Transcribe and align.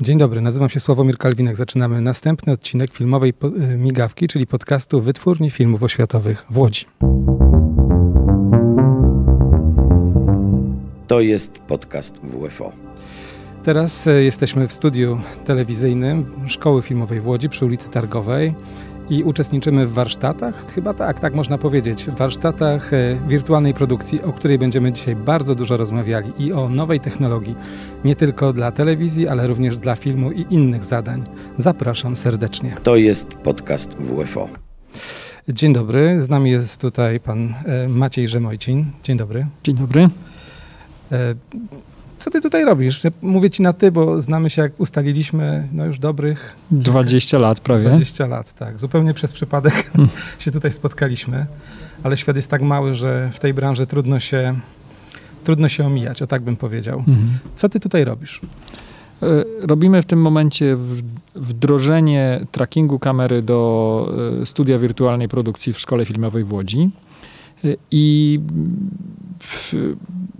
Dzień 0.00 0.18
dobry, 0.18 0.40
nazywam 0.40 0.68
się 0.68 0.80
Sławomir 0.80 1.18
Kalwinek. 1.18 1.56
Zaczynamy 1.56 2.00
następny 2.00 2.52
odcinek 2.52 2.92
filmowej 2.92 3.34
y, 3.44 3.76
migawki, 3.76 4.28
czyli 4.28 4.46
podcastu 4.46 5.00
Wytwórni 5.00 5.50
Filmów 5.50 5.82
Oświatowych 5.82 6.46
w 6.50 6.58
Łodzi. 6.58 6.84
To 11.06 11.20
jest 11.20 11.58
podcast 11.58 12.20
WFO. 12.22 12.72
Teraz 13.62 14.06
y, 14.06 14.24
jesteśmy 14.24 14.68
w 14.68 14.72
studiu 14.72 15.20
telewizyjnym 15.44 16.26
Szkoły 16.46 16.82
Filmowej 16.82 17.20
w 17.20 17.26
Łodzi 17.26 17.48
przy 17.48 17.64
ulicy 17.64 17.88
Targowej 17.88 18.54
i 19.10 19.22
uczestniczymy 19.22 19.86
w 19.86 19.92
warsztatach, 19.92 20.72
chyba 20.74 20.94
tak, 20.94 21.20
tak 21.20 21.34
można 21.34 21.58
powiedzieć, 21.58 22.04
w 22.04 22.14
warsztatach 22.14 22.92
e, 22.92 23.16
wirtualnej 23.28 23.74
produkcji, 23.74 24.22
o 24.22 24.32
której 24.32 24.58
będziemy 24.58 24.92
dzisiaj 24.92 25.16
bardzo 25.16 25.54
dużo 25.54 25.76
rozmawiali 25.76 26.32
i 26.38 26.52
o 26.52 26.68
nowej 26.68 27.00
technologii, 27.00 27.54
nie 28.04 28.16
tylko 28.16 28.52
dla 28.52 28.72
telewizji, 28.72 29.28
ale 29.28 29.46
również 29.46 29.76
dla 29.76 29.94
filmu 29.94 30.32
i 30.32 30.46
innych 30.50 30.84
zadań. 30.84 31.24
Zapraszam 31.58 32.16
serdecznie. 32.16 32.76
To 32.82 32.96
jest 32.96 33.34
podcast 33.34 33.96
WFO. 33.96 34.48
Dzień 35.48 35.72
dobry, 35.72 36.20
z 36.20 36.28
nami 36.28 36.50
jest 36.50 36.80
tutaj 36.80 37.20
pan 37.20 37.54
e, 37.66 37.88
Maciej 37.88 38.28
Rzemojcin. 38.28 38.84
Dzień 39.02 39.16
dobry. 39.16 39.46
Dzień 39.64 39.74
dobry. 39.74 40.08
Co 42.18 42.30
ty 42.30 42.40
tutaj 42.40 42.64
robisz? 42.64 43.02
Mówię 43.22 43.50
ci 43.50 43.62
na 43.62 43.72
ty, 43.72 43.92
bo 43.92 44.20
znamy 44.20 44.50
się, 44.50 44.62
jak 44.62 44.80
ustaliliśmy, 44.80 45.68
no 45.72 45.84
już 45.84 45.98
dobrych... 45.98 46.56
20 46.70 47.38
lat 47.38 47.60
prawie. 47.60 47.86
20 47.86 48.26
lat, 48.26 48.54
tak. 48.54 48.80
Zupełnie 48.80 49.14
przez 49.14 49.32
przypadek 49.32 49.74
hmm. 49.74 50.08
się 50.38 50.50
tutaj 50.50 50.72
spotkaliśmy, 50.72 51.46
ale 52.02 52.16
świat 52.16 52.36
jest 52.36 52.50
tak 52.50 52.62
mały, 52.62 52.94
że 52.94 53.30
w 53.32 53.38
tej 53.38 53.54
branży 53.54 53.86
trudno 53.86 54.20
się, 54.20 54.54
trudno 55.44 55.68
się 55.68 55.86
omijać, 55.86 56.22
o 56.22 56.26
tak 56.26 56.42
bym 56.42 56.56
powiedział. 56.56 56.98
Mhm. 56.98 57.38
Co 57.54 57.68
ty 57.68 57.80
tutaj 57.80 58.04
robisz? 58.04 58.40
E, 59.22 59.44
robimy 59.60 60.02
w 60.02 60.06
tym 60.06 60.20
momencie 60.20 60.76
wdrożenie 61.34 62.46
trackingu 62.52 62.98
kamery 62.98 63.42
do 63.42 64.12
e, 64.42 64.46
studia 64.46 64.78
wirtualnej 64.78 65.28
produkcji 65.28 65.72
w 65.72 65.78
Szkole 65.78 66.04
Filmowej 66.04 66.44
w 66.44 66.52
Łodzi. 66.52 66.90
E, 67.64 67.68
I 67.90 68.40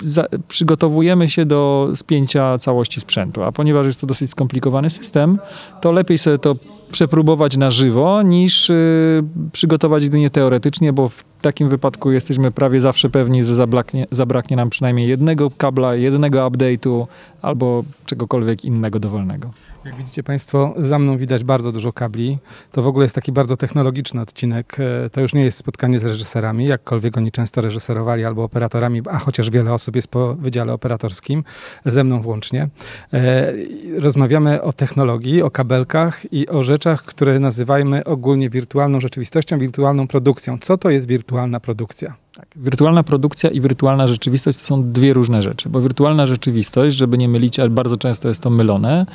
za, 0.01 0.27
przygotowujemy 0.49 1.29
się 1.29 1.47
do 1.47 1.91
spięcia 1.95 2.59
całości 2.59 3.01
sprzętu. 3.01 3.43
A 3.43 3.53
ponieważ 3.53 3.87
jest 3.87 4.01
to 4.01 4.07
dosyć 4.07 4.31
skomplikowany 4.31 4.91
system, 4.91 5.39
to 5.81 5.93
lepiej 5.93 6.19
sobie 6.19 6.39
to 6.39 6.57
przepróbować 6.91 7.57
na 7.57 7.71
żywo, 7.71 8.23
niż 8.23 8.71
y, 8.71 9.25
przygotować 9.53 10.03
jedynie 10.03 10.31
teoretycznie, 10.31 10.93
bo 10.93 11.09
w 11.09 11.25
takim 11.41 11.69
wypadku 11.69 12.11
jesteśmy 12.11 12.51
prawie 12.51 12.81
zawsze 12.81 13.11
pewni, 13.11 13.45
że 13.45 13.55
zabraknie, 13.55 14.07
zabraknie 14.11 14.57
nam 14.57 14.71
przynajmniej 14.71 15.09
jednego 15.09 15.51
kabla, 15.51 15.95
jednego 15.95 16.39
update'u 16.51 17.07
albo 17.43 17.85
czegokolwiek 18.07 18.65
innego 18.65 19.01
dowolnego. 19.01 19.51
Jak 19.85 19.95
widzicie 19.97 20.23
Państwo, 20.23 20.75
za 20.79 20.99
mną 20.99 21.19
widać 21.19 21.45
bardzo 21.45 21.73
dużo 21.73 21.93
kabli. 21.93 22.39
To 22.73 22.83
w 22.83 22.87
ogóle 22.87 23.05
jest 23.05 23.15
taki 23.15 23.33
bardzo 23.33 23.57
technologiczny 23.57 24.21
odcinek. 24.21 24.77
E, 24.81 25.11
to 25.11 25.21
już 25.21 25.35
nie 25.35 25.45
jest 25.45 25.59
spotkanie 25.59 25.99
z 25.99 26.05
reżyserami, 26.05 26.67
jakkolwiek 26.67 27.17
oni 27.17 27.33
często 27.33 27.61
reżyserowali 27.61 28.25
albo 28.25 28.45
operatorami, 28.45 29.03
a 29.11 29.19
chociaż 29.19 29.51
wiele 29.51 29.73
osób 29.75 29.97
jest 29.97 30.09
po 30.09 30.35
wydziale 30.35 30.73
operatorskim, 30.73 31.45
ze 31.85 32.05
mną 32.05 32.23
włącznie. 32.23 32.69
E, 33.13 33.53
rozmawiamy 33.99 34.63
o 34.63 34.73
technologii, 34.73 35.43
o 35.43 35.51
kabelkach 35.51 36.33
i 36.33 36.49
o 36.49 36.63
rzeczach, 36.63 37.03
które 37.05 37.39
nazywajmy 37.39 38.05
ogólnie 38.05 38.51
wirtualną 38.51 39.01
rzeczywistością, 39.01 39.59
wirtualną 39.59 40.07
produkcją. 40.09 40.59
Co 40.59 40.79
to 40.79 40.91
jest 40.91 41.09
wirtualna 41.09 41.61
produkcja? 41.61 42.15
Tak. 42.39 42.49
Wirtualna 42.57 43.03
produkcja 43.03 43.51
i 43.51 43.61
wirtualna 43.61 44.07
rzeczywistość 44.07 44.59
to 44.59 44.67
są 44.67 44.93
dwie 44.93 45.13
różne 45.13 45.43
rzeczy, 45.43 45.69
bo 45.69 45.81
wirtualna 45.81 46.27
rzeczywistość, 46.27 46.97
żeby 46.97 47.19
nie 47.19 47.29
mylić, 47.29 47.59
ale 47.61 47.71
bardzo 47.71 47.97
często 47.97 48.29
jest 48.29 48.41
to 48.41 48.51
mylone, 48.51 49.07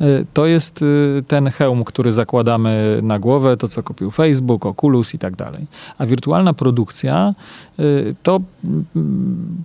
e, 0.00 0.06
to 0.34 0.46
jest 0.46 0.82
e, 0.82 1.22
ten 1.22 1.48
hełm, 1.48 1.84
który 1.84 2.12
zakładamy 2.12 3.00
na 3.02 3.18
głowę, 3.18 3.56
to 3.56 3.68
co 3.68 3.82
kupił 3.82 4.10
Facebook, 4.10 4.66
Oculus 4.66 5.14
i 5.14 5.18
tak 5.18 5.36
dalej. 5.36 5.66
A 5.98 6.06
wirtualna 6.06 6.52
produkcja 6.52 7.34
e, 7.78 7.82
to 8.22 8.40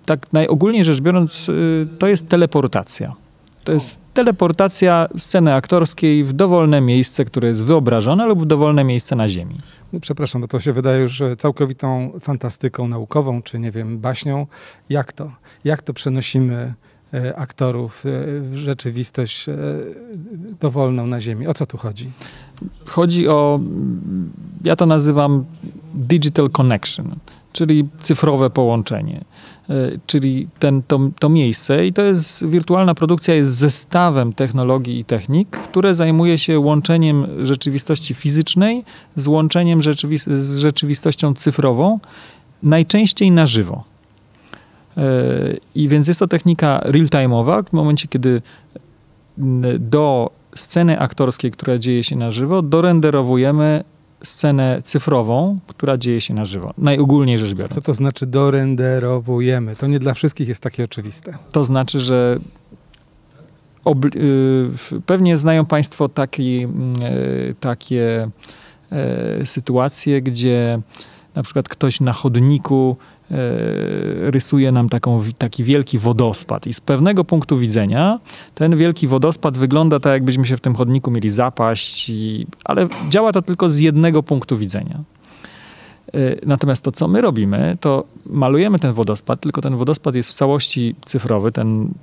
tak 0.06 0.34
najogólniej 0.34 0.84
rzecz 0.84 1.02
biorąc, 1.02 1.48
to 2.00 2.08
jest 2.08 2.28
teleportacja. 2.28 3.16
To 3.64 3.72
jest 3.72 4.00
teleportacja 4.14 5.08
sceny 5.18 5.54
aktorskiej 5.54 6.24
w 6.24 6.34
dowolne 6.34 6.82
miejsce, 6.82 7.26
które 7.26 7.48
jest 7.48 7.64
wyobrażone 7.64 8.26
lub 8.26 8.42
w 8.42 8.46
dowolne 8.46 8.84
miejsce 8.84 9.16
na 9.16 9.30
Ziemi. 9.30 9.56
Przepraszam, 10.02 10.42
bo 10.42 10.48
to 10.48 10.60
się 10.60 10.74
wydaje 10.74 11.02
już 11.02 11.24
całkowitą 11.38 12.12
fantastyką 12.20 12.88
naukową, 12.88 13.42
czy 13.42 13.60
nie 13.60 13.72
wiem, 13.72 14.00
baśnią. 14.00 14.48
Jak 14.90 15.14
to? 15.14 15.32
Jak 15.64 15.82
to 15.82 15.94
przenosimy 15.94 16.74
e, 17.14 17.36
aktorów 17.36 18.06
e, 18.06 18.10
w 18.42 18.56
rzeczywistość 18.56 19.50
e, 19.50 19.56
dowolną 20.60 21.08
na 21.08 21.22
Ziemi? 21.22 21.48
O 21.48 21.54
co 21.54 21.66
tu 21.66 21.78
chodzi? 21.78 22.12
Chodzi 22.86 23.28
o, 23.28 23.60
ja 24.64 24.76
to 24.76 24.86
nazywam 24.86 25.46
digital 25.94 26.50
connection, 26.50 27.16
czyli 27.54 27.88
cyfrowe 28.00 28.50
połączenie. 28.50 29.24
E, 29.70 29.74
czyli 30.06 30.48
ten, 30.60 30.82
to, 30.88 31.00
to 31.20 31.30
miejsce 31.30 31.88
i 31.88 31.94
to 31.94 32.02
jest, 32.02 32.48
wirtualna 32.48 32.96
produkcja 32.96 33.34
jest 33.36 33.56
zestawem 33.56 34.34
technologii 34.34 35.00
i 35.00 35.06
technik, 35.06 35.50
które 35.50 35.96
zajmuje 35.96 36.38
się 36.38 36.60
łączeniem 36.60 37.46
rzeczywistości 37.46 38.14
fizycznej 38.14 38.84
z 39.16 39.28
łączeniem 39.28 39.82
rzeczywi 39.82 40.18
z 40.18 40.58
rzeczywistością 40.58 41.34
cyfrową, 41.34 42.00
najczęściej 42.64 43.32
na 43.32 43.46
żywo. 43.46 43.84
E, 44.98 45.04
I 45.76 45.88
więc 45.88 46.08
jest 46.08 46.20
to 46.20 46.28
technika 46.28 46.82
real-time'owa, 46.84 47.64
w 47.70 47.74
momencie, 47.74 48.08
kiedy 48.08 48.42
do 49.80 50.32
sceny 50.56 51.00
aktorskiej, 51.00 51.52
która 51.52 51.78
dzieje 51.78 52.04
się 52.04 52.16
na 52.16 52.32
żywo, 52.32 52.62
dorenderowujemy 52.62 53.84
scenę 54.24 54.82
cyfrową, 54.84 55.60
która 55.68 55.98
dzieje 55.98 56.22
się 56.22 56.34
na 56.34 56.46
żywo. 56.46 56.74
Najogólniej 56.78 57.40
rzecz 57.40 57.54
biorąc. 57.54 57.76
Co 57.76 57.82
to 57.82 57.94
znaczy 57.94 58.28
dorenderowujemy? 58.28 59.76
To 59.76 59.88
nie 59.88 60.00
dla 60.00 60.14
wszystkich 60.14 60.48
jest 60.48 60.64
takie 60.64 60.84
oczywiste. 60.84 61.38
To 61.52 61.64
znaczy, 61.64 62.00
że 62.00 62.38
y, 64.16 65.02
pewnie 65.06 65.38
znają 65.38 65.66
Państwo 65.66 66.10
taki, 66.10 66.66
y, 66.66 67.56
takie 67.60 68.30
y, 69.42 69.46
sytuacje, 69.46 70.22
gdzie 70.22 70.80
na 71.36 71.44
przykład 71.44 71.70
ktoś 71.70 72.02
na 72.02 72.14
chodniku 72.14 72.98
rysuje 74.22 74.72
nam 74.72 74.90
taką, 74.90 75.24
taki 75.38 75.64
wielki 75.64 76.00
wodospad. 76.00 76.68
I 76.68 76.74
z 76.74 76.82
pewnego 76.82 77.24
punktu 77.24 77.58
widzenia 77.58 78.20
ten 78.56 78.78
wielki 78.78 79.08
wodospad 79.08 79.58
wygląda 79.58 80.00
tak, 80.00 80.14
jakbyśmy 80.14 80.46
się 80.46 80.58
w 80.58 80.62
tym 80.62 80.76
chodniku 80.76 81.12
mieli 81.12 81.30
zapaść, 81.30 82.10
i, 82.10 82.48
ale 82.66 82.88
działa 83.10 83.32
to 83.32 83.42
tylko 83.42 83.70
z 83.70 83.80
jednego 83.80 84.24
punktu 84.24 84.58
widzenia. 84.58 85.00
E, 86.14 86.46
natomiast 86.46 86.84
to, 86.84 86.92
co 86.92 87.08
my 87.08 87.22
robimy, 87.22 87.78
to 87.80 88.04
malujemy 88.26 88.80
ten 88.80 88.94
wodospad, 88.94 89.42
tylko 89.42 89.62
ten 89.62 89.76
wodospad 89.76 90.16
jest 90.16 90.30
w 90.30 90.34
całości 90.34 90.96
cyfrowy, 91.06 91.52
ten 91.52 91.94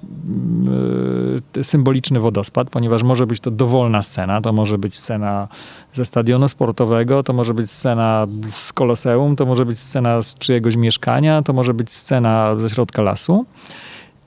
yy, 1.55 1.65
symboliczny 1.65 2.21
wodospad, 2.21 2.71
ponieważ 2.71 3.03
może 3.03 3.27
być 3.27 3.41
to 3.41 3.51
dowolna 3.51 4.03
scena, 4.03 4.41
to 4.41 4.53
może 4.53 4.79
być 4.79 4.99
scena 4.99 5.49
ze 5.93 6.05
stadionu 6.05 6.49
sportowego, 6.49 7.23
to 7.23 7.33
może 7.33 7.55
być 7.55 7.71
scena 7.71 8.27
z 8.51 8.73
koloseum, 8.73 9.37
to 9.37 9.47
może 9.47 9.67
być 9.67 9.79
scena 9.79 10.23
z 10.23 10.35
czyjegoś 10.35 10.77
mieszkania, 10.77 11.43
to 11.43 11.53
może 11.53 11.75
być 11.75 11.91
scena 11.91 12.57
ze 12.59 12.71
środka 12.71 13.03
lasu. 13.03 13.47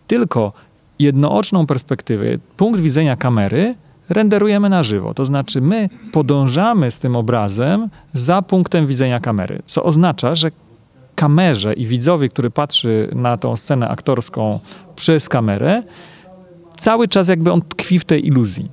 Tylko 0.07 0.53
jednooczną 0.99 1.67
perspektywę, 1.67 2.25
punkt 2.57 2.79
widzenia 2.79 3.15
kamery 3.15 3.75
renderujemy 4.09 4.69
na 4.69 4.83
żywo. 4.83 5.13
To 5.13 5.25
znaczy, 5.25 5.61
my 5.61 5.89
podążamy 6.11 6.91
z 6.91 6.99
tym 6.99 7.15
obrazem 7.15 7.89
za 8.13 8.41
punktem 8.41 8.87
widzenia 8.87 9.19
kamery, 9.19 9.61
co 9.65 9.83
oznacza, 9.83 10.35
że 10.35 10.51
kamerze 11.15 11.73
i 11.73 11.85
widzowie, 11.85 12.29
który 12.29 12.49
patrzy 12.49 13.09
na 13.15 13.37
tą 13.37 13.55
scenę 13.55 13.89
aktorską 13.89 14.59
przez 14.95 15.29
kamerę, 15.29 15.83
cały 16.77 17.07
czas 17.07 17.27
jakby 17.27 17.51
on 17.51 17.61
tkwi 17.61 17.99
w 17.99 18.05
tej 18.05 18.27
iluzji. 18.27 18.69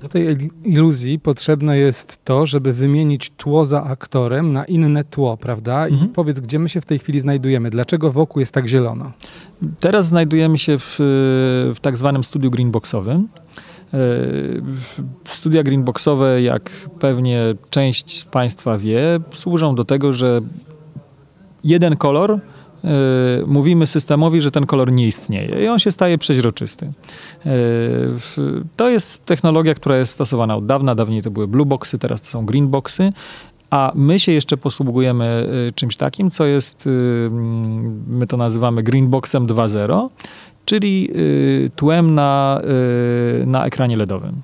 Do 0.00 0.08
tej 0.08 0.36
iluzji 0.64 1.18
potrzebne 1.18 1.78
jest 1.78 2.24
to, 2.24 2.46
żeby 2.46 2.72
wymienić 2.72 3.30
tło 3.30 3.64
za 3.64 3.84
aktorem 3.84 4.52
na 4.52 4.64
inne 4.64 5.04
tło, 5.04 5.36
prawda? 5.36 5.88
I 5.88 5.92
mhm. 5.92 6.12
powiedz, 6.12 6.40
gdzie 6.40 6.58
my 6.58 6.68
się 6.68 6.80
w 6.80 6.86
tej 6.86 6.98
chwili 6.98 7.20
znajdujemy? 7.20 7.70
Dlaczego 7.70 8.10
wokół 8.10 8.40
jest 8.40 8.52
tak 8.52 8.66
zielono? 8.68 9.12
Teraz 9.80 10.06
znajdujemy 10.06 10.58
się 10.58 10.78
w, 10.78 10.94
w 11.74 11.80
tak 11.80 11.96
zwanym 11.96 12.24
studiu 12.24 12.50
greenboxowym. 12.50 13.28
E, 13.94 13.98
studia 15.28 15.62
greenboxowe, 15.62 16.42
jak 16.42 16.70
pewnie 17.00 17.54
część 17.70 18.18
z 18.18 18.24
Państwa 18.24 18.78
wie, 18.78 19.20
służą 19.34 19.74
do 19.74 19.84
tego, 19.84 20.12
że 20.12 20.40
jeden 21.64 21.96
kolor 21.96 22.32
e, 22.32 22.38
mówimy 23.46 23.86
systemowi, 23.86 24.40
że 24.40 24.50
ten 24.50 24.66
kolor 24.66 24.92
nie 24.92 25.06
istnieje 25.06 25.64
i 25.64 25.68
on 25.68 25.78
się 25.78 25.92
staje 25.92 26.18
przeźroczysty. 26.18 26.92
E, 27.46 27.50
to 28.76 28.90
jest 28.90 29.24
technologia, 29.24 29.74
która 29.74 29.96
jest 29.96 30.12
stosowana 30.12 30.56
od 30.56 30.66
dawna. 30.66 30.94
Dawniej 30.94 31.22
to 31.22 31.30
były 31.30 31.48
blue 31.48 31.66
boxy, 31.66 31.98
teraz 31.98 32.22
to 32.22 32.28
są 32.28 32.46
green 32.46 32.68
boxy. 32.68 33.12
A 33.70 33.92
my 33.94 34.20
się 34.20 34.32
jeszcze 34.32 34.56
posługujemy 34.56 35.48
czymś 35.74 35.96
takim, 35.96 36.30
co 36.30 36.44
jest, 36.44 36.88
my 38.06 38.26
to 38.28 38.36
nazywamy 38.36 38.82
Greenboxem 38.82 39.46
2.0, 39.46 40.08
czyli 40.70 41.10
y, 41.16 41.70
tłem 41.76 42.14
na, 42.14 42.60
y, 43.42 43.46
na 43.46 43.66
ekranie 43.66 43.96
LEDowym. 43.96 44.42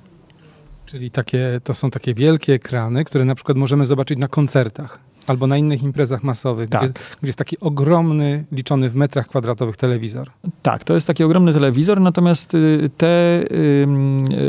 Czyli 0.85 1.11
takie, 1.11 1.61
to 1.63 1.73
są 1.73 1.91
takie 1.91 2.13
wielkie 2.13 2.53
ekrany, 2.53 3.05
które 3.05 3.25
na 3.25 3.35
przykład 3.35 3.57
możemy 3.57 3.85
zobaczyć 3.85 4.19
na 4.19 4.27
koncertach 4.27 4.99
albo 5.27 5.47
na 5.47 5.57
innych 5.57 5.83
imprezach 5.83 6.23
masowych, 6.23 6.69
Tak. 6.69 6.81
gdzie, 6.81 6.93
gdzie 6.93 7.27
jest 7.27 7.37
taki 7.37 7.59
ogromny, 7.59 8.45
liczony 8.51 8.89
w 8.89 8.95
metrach 8.95 9.27
kwadratowych 9.27 9.77
telewizor. 9.77 10.29
Tak, 10.61 10.83
to 10.83 10.93
jest 10.93 11.07
taki 11.07 11.23
ogromny 11.23 11.53
telewizor, 11.53 12.01
natomiast 12.01 12.53
y, 12.53 12.89
te 12.97 13.43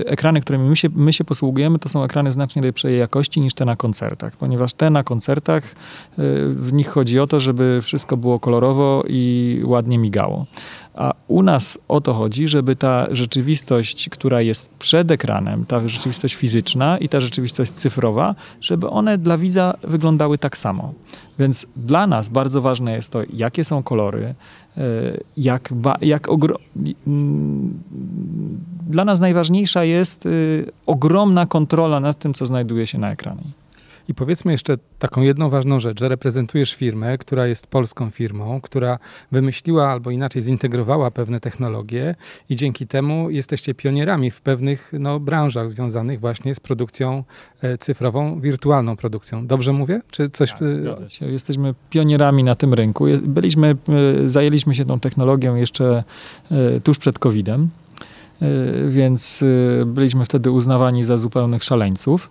ekrany, 0.06 0.40
którymi 0.40 0.68
my 0.68 0.76
się, 0.76 0.88
my 0.94 1.12
się 1.12 1.24
posługujemy, 1.24 1.78
to 1.78 1.88
są 1.88 2.04
ekrany 2.04 2.32
znacznie 2.32 2.62
lepszej 2.62 2.98
jakości 2.98 3.40
niż 3.40 3.54
te 3.54 3.64
na 3.64 3.76
koncertach, 3.76 4.36
ponieważ 4.36 4.74
te 4.74 4.90
na 4.90 5.04
koncertach, 5.04 5.74
w 6.48 6.68
nich 6.72 6.88
chodzi 6.88 7.20
o 7.20 7.26
to, 7.26 7.40
żeby 7.40 7.80
wszystko 7.82 8.16
było 8.16 8.40
kolorowo 8.40 9.04
i 9.08 9.60
ładnie 9.64 9.98
migało. 9.98 10.46
A 10.98 11.12
u 11.28 11.42
nas 11.42 11.78
o 11.88 12.00
to 12.00 12.14
chodzi, 12.14 12.48
żeby 12.48 12.76
ta 12.76 13.06
rzeczywistość, 13.10 14.08
która 14.08 14.40
jest 14.40 14.70
przed 14.78 15.10
ekranem, 15.10 15.66
ta 15.66 15.88
rzeczywistość 15.88 16.34
fizyczna 16.34 16.98
i 16.98 17.08
ta 17.08 17.20
rzeczywistość 17.20 17.72
cyfrowa, 17.72 18.34
żeby 18.60 18.90
one 18.90 19.18
dla 19.18 19.38
widza 19.38 19.74
wyglądały 19.82 20.38
tak 20.38 20.58
samo. 20.58 20.94
Więc 21.38 21.66
dla 21.76 22.06
nas 22.06 22.28
bardzo 22.28 22.60
ważne 22.60 22.92
jest 22.92 23.12
to, 23.12 23.20
jakie 23.32 23.64
są 23.64 23.82
kolory, 23.82 24.34
e, 24.76 24.82
jak, 25.36 25.70
jak 26.00 26.28
mm, 27.06 27.78
Dla 28.88 29.04
nas 29.04 29.20
najważniejsza 29.20 29.84
jest 29.84 30.26
y, 30.26 30.66
ogromna 30.86 31.46
kontrola 31.46 32.00
nad 32.00 32.18
tym, 32.18 32.34
co 32.34 32.46
znajduje 32.46 32.86
się 32.86 32.98
na 32.98 33.12
ekranie. 33.12 33.42
I 34.08 34.14
powiedzmy 34.14 34.52
jeszcze 34.52 34.78
taką 34.98 35.22
jedną 35.22 35.50
ważną 35.50 35.80
rzecz, 35.80 36.00
że 36.00 36.08
reprezentujesz 36.08 36.74
firmę, 36.74 37.18
która 37.18 37.46
jest 37.46 37.66
polską 37.66 38.10
firmą, 38.10 38.60
która 38.60 38.98
wymyśliła 39.32 39.88
albo 39.88 40.10
inaczej 40.10 40.42
zintegrowała 40.42 41.10
pewne 41.10 41.40
technologie 41.40 42.14
i 42.50 42.56
dzięki 42.56 42.86
temu 42.86 43.30
jesteście 43.30 43.74
pionierami 43.74 44.30
w 44.30 44.40
pewnych 44.40 44.92
no, 44.98 45.20
branżach 45.20 45.68
związanych 45.68 46.20
właśnie 46.20 46.54
z 46.54 46.60
produkcją 46.60 47.24
e, 47.62 47.78
cyfrową, 47.78 48.40
wirtualną 48.40 48.96
produkcją. 48.96 49.46
Dobrze 49.46 49.72
mówię? 49.72 50.00
Czy 50.10 50.30
coś... 50.30 50.50
Tak, 50.50 50.62
e, 51.02 51.10
się. 51.10 51.26
Jesteśmy 51.26 51.74
pionierami 51.90 52.44
na 52.44 52.54
tym 52.54 52.74
rynku. 52.74 53.04
Byliśmy, 53.22 53.76
e, 54.24 54.28
zajęliśmy 54.28 54.74
się 54.74 54.84
tą 54.84 55.00
technologią 55.00 55.54
jeszcze 55.54 56.04
tuż 56.84 56.98
przed 56.98 57.18
COVID-em, 57.18 57.68
więc 58.88 59.44
byliśmy 59.86 60.24
wtedy 60.24 60.50
uznawani 60.50 61.04
za 61.04 61.16
zupełnych 61.16 61.64
szaleńców. 61.64 62.30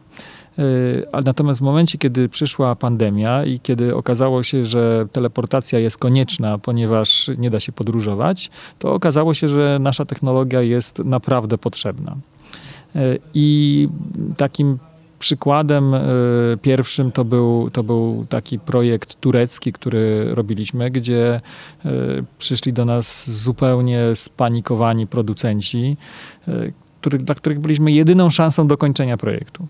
E, 1.13 1.21
natomiast 1.21 1.59
w 1.59 1.63
momencie, 1.63 1.98
kiedy 1.98 2.30
przyszła 2.30 2.75
pandemia 2.75 3.45
i 3.45 3.59
kiedy 3.59 3.95
okazało 3.95 4.44
się, 4.44 4.65
że 4.65 5.07
teleportacja 5.12 5.80
jest 5.80 5.98
konieczna, 5.98 6.57
ponieważ 6.57 7.30
nie 7.38 7.50
da 7.50 7.59
się 7.59 7.71
podróżować, 7.71 8.50
to 8.80 8.94
okazało 8.94 9.33
się, 9.33 9.48
że 9.48 9.77
nasza 9.81 10.06
technologia 10.06 10.62
jest 10.62 11.00
naprawdę 11.00 11.57
potrzebna. 11.57 12.15
E, 12.95 13.18
I 13.33 13.89
takim 14.38 14.77
przykładem 15.19 15.94
e, 15.94 16.01
pierwszym 16.62 17.12
to 17.12 17.25
był, 17.25 17.69
to 17.74 17.83
był 17.83 18.25
taki 18.30 18.60
projekt 18.60 19.19
turecki, 19.19 19.74
który 19.74 20.36
robiliśmy, 20.36 20.92
gdzie 20.92 21.42
przyszli 22.38 22.74
do 22.74 22.86
nas 22.86 23.30
zupełnie 23.30 24.15
spanikowani 24.15 25.07
producenci, 25.07 25.98
których, 27.01 27.24
dla 27.24 27.36
których 27.36 27.60
byliśmy 27.60 27.92
jedyną 27.92 28.30
szansą 28.30 28.68
dokończenia 28.68 29.18
projektu. 29.18 29.68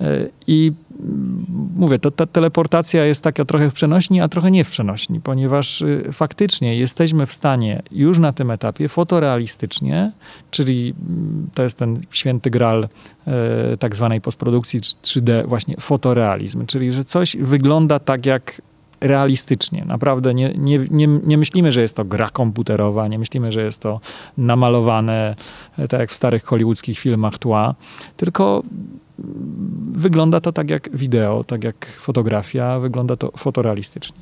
E, 0.00 0.28
I 0.46 0.72
mm, 1.00 1.46
mówię, 1.76 1.98
to 1.98 2.10
ta 2.10 2.26
teleportacja 2.26 3.04
jest 3.04 3.24
taka 3.24 3.44
trochę 3.44 3.70
w 3.70 3.72
przenośni, 3.72 4.20
a 4.20 4.28
trochę 4.28 4.50
nie 4.50 4.64
w 4.64 4.68
przenośni, 4.68 5.20
ponieważ 5.20 5.82
y, 5.82 6.12
faktycznie 6.12 6.76
jesteśmy 6.76 7.26
w 7.26 7.32
stanie 7.32 7.82
już 7.90 8.18
na 8.18 8.32
tym 8.32 8.50
etapie 8.50 8.88
fotorealistycznie, 8.88 10.12
czyli 10.50 10.94
mm, 11.08 11.48
to 11.54 11.62
jest 11.62 11.78
ten 11.78 11.96
święty 12.10 12.50
gral 12.50 12.88
e, 13.26 13.76
tak 13.76 13.96
zwanej 13.96 14.20
postprodukcji 14.20 14.80
3D, 14.80 15.46
właśnie 15.46 15.76
fotorealizm, 15.80 16.66
czyli 16.66 16.92
że 16.92 17.04
coś 17.04 17.36
wygląda 17.36 17.98
tak 17.98 18.26
jak 18.26 18.62
realistycznie. 19.00 19.84
Naprawdę 19.84 20.34
nie, 20.34 20.52
nie, 20.56 20.78
nie, 20.90 21.06
nie 21.06 21.38
myślimy, 21.38 21.72
że 21.72 21.82
jest 21.82 21.96
to 21.96 22.04
gra 22.04 22.30
komputerowa, 22.30 23.08
nie 23.08 23.18
myślimy, 23.18 23.52
że 23.52 23.62
jest 23.62 23.82
to 23.82 24.00
namalowane, 24.38 25.36
e, 25.78 25.88
tak 25.88 26.00
jak 26.00 26.10
w 26.10 26.14
starych 26.14 26.44
hollywoodzkich 26.44 26.98
filmach 26.98 27.38
tła, 27.38 27.74
tylko 28.16 28.62
wygląda 29.92 30.40
to 30.40 30.52
tak 30.52 30.70
jak 30.70 30.96
wideo, 30.96 31.44
tak 31.44 31.64
jak 31.64 31.86
fotografia, 31.86 32.78
wygląda 32.78 33.16
to 33.16 33.32
fotorealistycznie. 33.36 34.18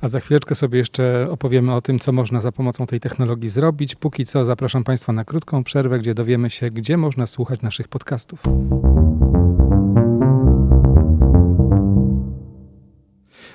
A 0.00 0.08
za 0.08 0.20
chwileczkę 0.20 0.54
sobie 0.54 0.78
jeszcze 0.78 1.26
opowiemy 1.30 1.74
o 1.74 1.80
tym, 1.80 1.98
co 1.98 2.12
można 2.12 2.40
za 2.40 2.52
pomocą 2.52 2.86
tej 2.86 3.00
technologii 3.00 3.48
zrobić. 3.48 3.94
Póki 3.94 4.26
co 4.26 4.44
zapraszam 4.44 4.84
Państwa 4.84 5.12
na 5.12 5.24
krótką 5.24 5.64
przerwę, 5.64 5.98
gdzie 5.98 6.14
dowiemy 6.14 6.50
się, 6.50 6.70
gdzie 6.70 6.96
można 6.96 7.26
słuchać 7.26 7.62
naszych 7.62 7.88
podcastów. 7.88 8.42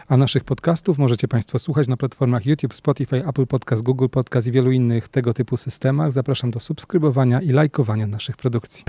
A 0.07 0.17
naszych 0.17 0.43
podcastów 0.43 0.97
możecie 0.97 1.27
Państwo 1.27 1.59
słuchać 1.59 1.87
na 1.87 1.97
platformach 1.97 2.45
YouTube, 2.45 2.73
Spotify, 2.73 3.27
Apple 3.27 3.45
Podcast, 3.45 3.81
Google 3.81 4.07
Podcast 4.07 4.47
i 4.47 4.51
wielu 4.51 4.71
innych 4.71 5.07
tego 5.07 5.33
typu 5.33 5.57
systemach. 5.57 6.11
Zapraszam 6.11 6.51
do 6.51 6.59
subskrybowania 6.59 7.41
i 7.41 7.49
lajkowania 7.49 8.07
naszych 8.07 8.37
produkcji. 8.37 8.83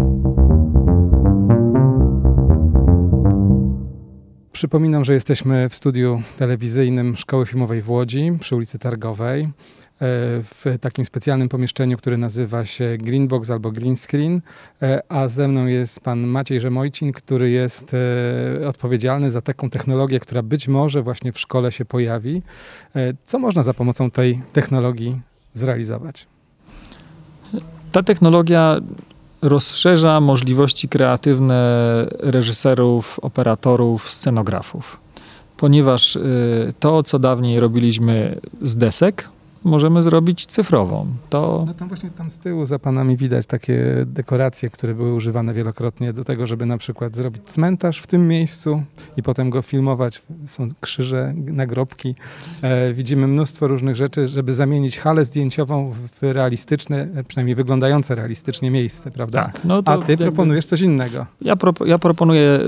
Przypominam, 4.53 5.05
że 5.05 5.15
jesteśmy 5.15 5.69
w 5.69 5.75
studiu 5.75 6.23
telewizyjnym 6.37 7.17
Szkoły 7.17 7.47
Filmowej 7.47 7.83
w 7.83 7.91
Łodzi 7.91 8.33
przy 8.41 8.57
ulicy 8.57 8.79
Targowej 8.79 9.51
w 10.00 10.76
takim 10.81 11.04
specjalnym 11.04 11.48
pomieszczeniu, 11.48 11.96
które 11.96 12.16
nazywa 12.16 12.64
się 12.64 12.96
Greenbox 13.00 13.50
albo 13.50 13.72
Green 13.72 13.96
Screen, 13.96 14.40
E, 14.82 15.02
a 15.08 15.28
ze 15.28 15.48
mną 15.48 15.66
jest 15.66 16.00
pan 16.00 16.26
Maciej 16.26 16.60
Rzemojcin, 16.60 17.12
który 17.12 17.50
jest 17.50 17.93
e, 18.62 18.69
odpowiedzialny 18.69 19.31
za 19.31 19.40
taką 19.40 19.70
technologię, 19.70 20.20
która 20.20 20.43
być 20.43 20.69
może 20.69 21.02
właśnie 21.02 21.32
w 21.32 21.40
szkole 21.40 21.72
się 21.72 21.84
pojawi. 21.84 22.43
E, 22.96 23.12
Co 23.25 23.38
można 23.38 23.62
za 23.62 23.75
pomocą 23.75 24.10
tej 24.10 24.43
technologii 24.52 25.20
zrealizować? 25.54 26.26
Ta 27.93 28.02
technologia 28.02 28.76
rozszerza 29.43 30.20
możliwości 30.20 30.88
kreatywne 30.88 32.06
reżyserów, 32.19 33.19
operatorów, 33.22 34.10
scenografów. 34.10 35.00
Ponieważ 35.56 36.16
y, 36.16 36.75
to, 36.81 37.02
co 37.02 37.19
dawniej 37.19 37.60
robiliśmy 37.60 38.40
z 38.62 38.76
desek, 38.76 39.28
możemy 39.67 40.03
zrobić 40.03 40.47
cyfrową. 40.47 41.07
To 41.31 41.65
No 41.67 41.75
tam 41.75 41.89
właśnie 41.89 42.11
tam 42.11 42.31
z 42.31 42.39
tyłu 42.39 42.65
za 42.67 42.79
panami 42.79 43.17
widać 43.17 43.47
takie 43.47 43.85
dekoracje, 44.07 44.71
które 44.71 44.95
były 44.95 45.15
używane 45.15 45.55
wielokrotnie 45.55 46.13
do 46.13 46.25
tego, 46.25 46.47
żeby 46.47 46.67
na 46.67 46.79
przykład 46.79 47.15
zrobić 47.15 47.43
cmentarz 47.44 48.01
w 48.01 48.06
tym 48.06 48.29
miejscu 48.29 48.82
i 49.17 49.23
potem 49.23 49.51
go 49.51 49.63
filmować. 49.63 50.23
Są 50.46 50.69
krzyże, 50.81 51.35
nagrobki. 51.37 52.15
E, 52.63 52.93
widzimy 52.93 53.27
mnóstwo 53.27 53.69
różnych 53.69 53.96
rzeczy, 53.96 54.29
żeby 54.29 54.55
zamienić 54.55 54.99
halę 54.99 55.25
zdjęciową 55.25 55.93
w 55.93 56.23
realistyczne, 56.23 57.08
e, 57.15 57.25
przynajmniej 57.25 57.55
wyglądające 57.56 58.15
realistycznie 58.15 58.70
miejsce, 58.70 59.11
prawda? 59.11 59.43
tak. 59.44 59.65
No 59.65 59.82
A 59.85 59.99
ty 59.99 60.13
jakby- 60.13 60.25
proponujesz 60.25 60.67
coś 60.67 60.81
innego. 60.81 61.27
Ja, 61.43 61.55
ja 61.87 61.99
proponuję 61.99 62.41
y, 62.41 62.61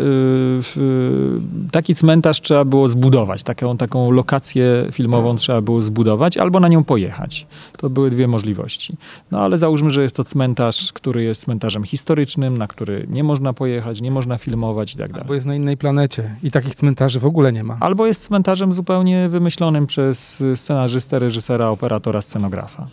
w- 0.62 1.40
taki 1.72 1.94
cmentarz 1.94 2.40
trzeba 2.40 2.64
było 2.64 2.88
zbudować, 2.88 3.42
taką, 3.42 3.76
taką 3.76 4.10
lokację 4.10 4.86
filmową 4.92 5.36
trzeba 5.36 5.60
było 5.60 5.82
zbudować 5.82 6.36
albo 6.36 6.60
na 6.60 6.68
nią 6.68 6.84
pojechać. 6.88 7.46
To 7.76 7.90
były 7.90 8.10
dwie 8.10 8.28
możliwości. 8.28 8.96
No 9.30 9.40
ale 9.40 9.58
załóżmy, 9.58 9.90
że 9.90 10.02
jest 10.02 10.16
to 10.16 10.24
cmentarz, 10.24 10.92
który 10.92 11.22
jest 11.22 11.42
cmentarzem 11.44 11.84
historycznym, 11.84 12.58
na 12.58 12.66
który 12.66 13.06
nie 13.10 13.24
można 13.24 13.52
pojechać, 13.52 14.00
nie 14.00 14.10
można 14.10 14.38
filmować 14.38 14.94
i 14.94 14.96
tak 14.96 15.12
dalej. 15.12 15.28
Bo 15.28 15.34
jest 15.34 15.46
na 15.46 15.54
innej 15.54 15.76
planecie 15.76 16.36
i 16.42 16.50
takich 16.50 16.74
cmentarzy 16.74 17.20
w 17.20 17.26
ogóle 17.26 17.52
nie 17.52 17.64
ma. 17.64 17.76
Albo 17.80 18.06
jest 18.06 18.22
cmentarzem 18.22 18.72
zupełnie 18.72 19.28
wymyślonym 19.28 19.86
przez 19.86 20.44
scenarzystę, 20.54 21.18
reżysera, 21.18 21.68
operatora, 21.68 22.22
scenografa. 22.22 22.86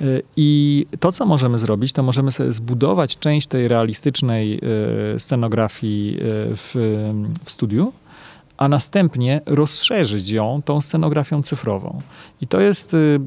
Y, 0.00 0.22
I 0.36 0.86
to, 1.00 1.12
co 1.12 1.26
możemy 1.26 1.58
zrobić, 1.58 1.92
to 1.92 2.02
możemy 2.02 2.32
sobie 2.32 2.52
zbudować 2.52 3.18
część 3.18 3.46
tej 3.46 3.68
realistycznej 3.68 4.60
y, 5.14 5.18
scenografii 5.18 6.16
y, 6.16 6.20
w, 6.56 6.74
w 7.44 7.50
studiu, 7.50 7.92
a 8.62 8.68
następnie 8.68 9.40
rozszerzyć 9.46 10.30
ją 10.30 10.62
tą 10.64 10.80
scenografią 10.80 11.42
cyfrową. 11.42 12.00
I 12.40 12.46
to 12.46 12.60
jest. 12.60 12.94
y, 12.94 13.20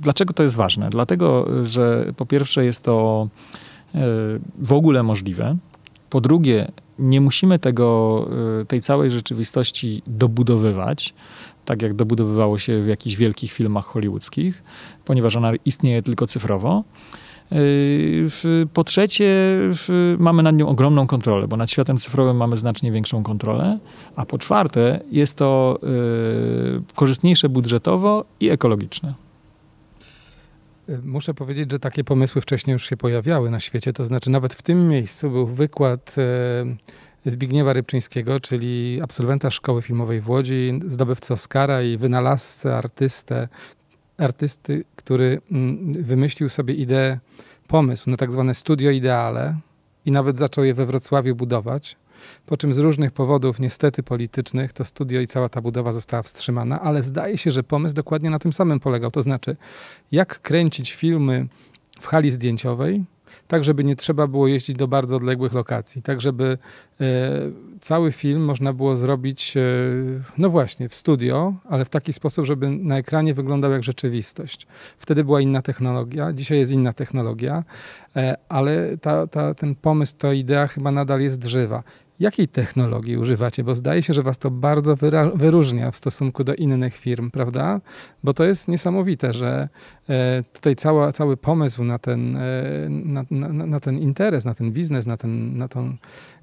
Dlaczego 0.00 0.34
to 0.34 0.42
jest 0.42 0.54
ważne? 0.54 0.90
Dlatego, 0.90 1.46
że 1.64 2.12
po 2.16 2.26
pierwsze 2.26 2.64
jest 2.64 2.84
to 2.84 3.28
y, 3.94 3.98
w 4.58 4.72
ogóle 4.72 5.02
możliwe. 5.02 5.56
Po 6.10 6.20
drugie, 6.20 6.72
nie 6.98 7.20
musimy 7.20 7.58
tego, 7.58 8.28
y, 8.62 8.66
tej 8.66 8.80
całej 8.80 9.10
rzeczywistości 9.10 10.02
dobudowywać, 10.06 11.14
tak 11.64 11.82
jak 11.82 11.94
dobudowywało 11.94 12.58
się 12.58 12.82
w 12.82 12.86
jakichś 12.86 13.16
wielkich 13.16 13.52
filmach 13.52 13.84
hollywoodzkich, 13.84 14.62
ponieważ 15.04 15.36
ona 15.36 15.52
istnieje 15.64 16.02
tylko 16.02 16.26
cyfrowo. 16.26 16.84
Y, 17.52 18.26
w- 18.30 18.66
Po 18.72 18.84
trzecie, 18.84 19.58
mamy 20.18 20.42
nad 20.42 20.56
nią 20.56 20.68
ogromną 20.68 21.06
kontrolę, 21.06 21.48
bo 21.48 21.56
nad 21.56 21.70
światem 21.70 21.98
cyfrowym 21.98 22.36
mamy 22.36 22.56
znacznie 22.56 22.92
większą 22.92 23.22
kontrolę. 23.22 23.78
A 24.16 24.26
po 24.26 24.38
czwarte, 24.38 25.00
jest 25.10 25.36
to 25.36 25.78
y, 25.82 26.94
korzystniejsze 26.94 27.48
budżetowo 27.48 28.24
i 28.40 28.50
ekologiczne. 28.50 29.14
Y, 30.88 31.00
muszę 31.04 31.34
powiedzieć, 31.34 31.72
że 31.72 31.78
takie 31.78 32.04
pomysły 32.04 32.40
wcześniej 32.42 32.72
już 32.72 32.88
się 32.88 32.96
pojawiały 32.96 33.50
na 33.50 33.60
świecie. 33.60 33.92
To 33.92 34.06
znaczy, 34.06 34.30
nawet 34.30 34.54
w 34.54 34.62
tym 34.62 34.88
miejscu 34.88 35.30
był 35.30 35.46
wykład 35.46 36.16
Zbigniewa 37.26 37.72
Rybczyńskiego, 37.72 38.40
czyli 38.40 39.00
absolwenta 39.02 39.50
szkoły 39.50 39.82
filmowej 39.82 40.20
w 40.20 40.30
Łodzi, 40.30 40.80
zdobywcy 40.88 41.32
Oscara 41.34 41.82
i 41.82 41.96
wynalazcę, 41.96 42.76
artystę, 42.76 43.48
artysty, 44.22 44.84
który 44.96 45.40
mm, 45.50 45.92
wymyślił 45.92 46.48
sobie 46.48 46.74
ideę, 46.74 47.18
pomysł 47.68 48.10
na 48.10 48.16
tak 48.16 48.32
zwane 48.32 48.54
studio 48.54 48.90
ideale 48.90 49.56
i 50.06 50.10
nawet 50.10 50.38
zaczął 50.38 50.64
je 50.64 50.74
we 50.74 50.86
Wrocławiu 50.86 51.36
budować. 51.36 51.96
Po 52.46 52.56
czym 52.56 52.74
z 52.74 52.78
różnych 52.78 53.12
powodów, 53.12 53.60
niestety 53.60 54.02
politycznych, 54.02 54.72
to 54.72 54.84
studio 54.84 55.20
i 55.20 55.26
cała 55.26 55.48
ta 55.48 55.60
budowa 55.60 55.92
została 55.92 56.22
wstrzymana, 56.22 56.80
ale 56.80 57.02
zdaje 57.02 57.38
się, 57.38 57.50
że 57.50 57.62
pomysł 57.62 57.94
dokładnie 57.94 58.30
na 58.30 58.38
tym 58.38 58.52
samym 58.52 58.80
polegał. 58.80 59.10
To 59.10 59.22
znaczy, 59.22 59.56
jak 60.12 60.40
kręcić 60.40 60.92
filmy 60.92 61.48
w 62.00 62.06
hali 62.06 62.30
zdjęciowej, 62.30 63.04
tak 63.52 63.64
żeby 63.64 63.84
nie 63.84 63.96
trzeba 63.96 64.26
było 64.26 64.48
jeździć 64.48 64.76
do 64.76 64.88
bardzo 64.88 65.16
odległych 65.16 65.52
lokacji, 65.52 66.02
tak 66.02 66.20
żeby 66.20 66.58
e, 67.00 67.06
cały 67.80 68.12
film 68.12 68.44
można 68.44 68.72
było 68.72 68.96
zrobić, 68.96 69.56
e, 69.56 69.60
no 70.38 70.50
właśnie, 70.50 70.88
w 70.88 70.94
studio, 70.94 71.54
ale 71.68 71.84
w 71.84 71.88
taki 71.88 72.12
sposób, 72.12 72.46
żeby 72.46 72.70
na 72.70 72.98
ekranie 72.98 73.34
wyglądał 73.34 73.72
jak 73.72 73.82
rzeczywistość. 73.82 74.66
Wtedy 74.98 75.24
była 75.24 75.40
inna 75.40 75.62
technologia, 75.62 76.32
dzisiaj 76.32 76.58
jest 76.58 76.72
inna 76.72 76.92
technologia, 76.92 77.64
e, 78.16 78.36
ale 78.48 78.98
ta, 78.98 79.26
ta, 79.26 79.54
ten 79.54 79.74
pomysł, 79.74 80.14
ta 80.18 80.32
idea 80.32 80.66
chyba 80.66 80.90
nadal 80.90 81.20
jest 81.20 81.44
żywa. 81.44 81.82
Jakiej 82.20 82.48
technologii 82.48 83.16
używacie? 83.16 83.64
Bo 83.64 83.74
zdaje 83.74 84.02
się, 84.02 84.12
że 84.12 84.22
was 84.22 84.38
to 84.38 84.50
bardzo 84.50 84.96
wyróżnia 85.34 85.90
w 85.90 85.96
stosunku 85.96 86.44
do 86.44 86.54
innych 86.54 86.96
firm, 86.96 87.30
prawda? 87.30 87.80
Bo 88.24 88.34
to 88.34 88.44
jest 88.44 88.68
niesamowite, 88.68 89.32
że 89.32 89.68
e, 90.08 90.42
tutaj 90.52 90.76
cała, 90.76 91.12
cały 91.12 91.36
pomysł 91.36 91.84
na 91.84 91.98
ten, 91.98 92.36
e, 92.36 92.42
na, 92.88 93.24
na, 93.30 93.66
na, 93.66 93.80
ten 93.80 93.98
interes, 93.98 94.44
na 94.44 94.54
ten 94.54 94.72
biznes, 94.72 95.06
na, 95.06 95.16
ten, 95.16 95.58
na 95.58 95.68
tą, 95.68 95.96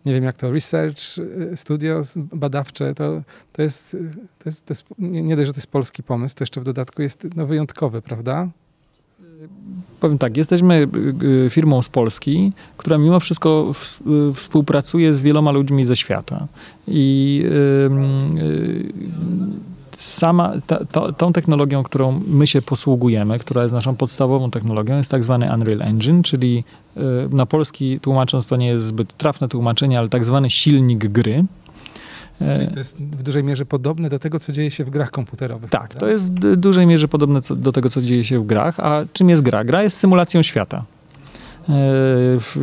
nie 0.05 0.13
wiem 0.13 0.23
jak 0.23 0.37
to, 0.37 0.51
research 0.51 0.99
e, 1.51 1.57
studio 1.57 2.01
badawcze, 2.15 2.95
to, 2.95 3.21
to, 3.51 3.61
jest, 3.61 3.97
to, 4.39 4.49
jest, 4.49 4.65
to 4.65 4.71
jest, 4.71 4.85
nie, 4.99 5.21
nie 5.21 5.35
dość, 5.35 5.47
że 5.47 5.53
to 5.53 5.57
jest 5.57 5.71
polski 5.71 6.03
pomysł, 6.03 6.35
to 6.35 6.43
jeszcze 6.43 6.61
w 6.61 6.63
dodatku 6.63 7.01
jest 7.01 7.27
no, 7.35 7.45
wyjątkowy, 7.45 8.01
prawda? 8.01 8.49
Powiem 9.99 10.17
tak, 10.17 10.37
jesteśmy 10.37 10.87
y, 11.21 11.25
y, 11.45 11.49
firmą 11.49 11.81
z 11.81 11.89
Polski, 11.89 12.51
która 12.77 12.97
mimo 12.97 13.19
wszystko 13.19 13.73
y, 14.29 14.33
współpracuje 14.33 15.13
z 15.13 15.21
wieloma 15.21 15.51
ludźmi 15.51 15.85
ze 15.85 15.95
świata. 15.95 16.47
I 16.87 17.43
sama 19.95 20.53
ta, 20.67 20.85
to, 20.85 21.13
tą 21.13 21.33
technologią, 21.33 21.83
którą 21.83 22.21
my 22.27 22.47
się 22.47 22.61
posługujemy, 22.61 23.39
która 23.39 23.63
jest 23.63 23.73
naszą 23.73 23.95
podstawową 23.95 24.51
technologią, 24.51 24.97
jest 24.97 25.11
tak 25.11 25.23
zwany 25.23 25.53
Unreal 25.53 25.81
Engine, 25.81 26.23
czyli 26.23 26.63
na 27.31 27.45
polski 27.45 27.99
tłumacząc 27.99 28.45
to 28.45 28.55
nie 28.55 28.67
jest 28.67 28.85
zbyt 28.85 29.17
trafne 29.17 29.47
tłumaczenie, 29.47 29.99
ale 29.99 30.09
tak 30.09 30.25
zwany 30.25 30.49
silnik 30.49 31.07
gry. 31.07 31.45
Czyli 32.39 32.67
to 32.67 32.79
jest 32.79 32.97
w 32.97 33.23
dużej 33.23 33.43
mierze 33.43 33.65
podobne 33.65 34.09
do 34.09 34.19
tego, 34.19 34.39
co 34.39 34.51
dzieje 34.51 34.71
się 34.71 34.83
w 34.83 34.89
grach 34.89 35.11
komputerowych. 35.11 35.69
Tak, 35.69 35.81
prawda? 35.81 35.99
to 35.99 36.07
jest 36.07 36.33
w 36.33 36.55
dużej 36.55 36.87
mierze 36.87 37.07
podobne 37.07 37.41
do 37.55 37.71
tego, 37.71 37.89
co 37.89 38.01
dzieje 38.01 38.23
się 38.23 38.39
w 38.39 38.45
grach. 38.45 38.79
A 38.79 39.05
czym 39.13 39.29
jest 39.29 39.43
gra? 39.43 39.63
Gra 39.63 39.83
jest 39.83 39.97
symulacją 39.97 40.41
świata. 40.41 40.83
E, 41.69 41.73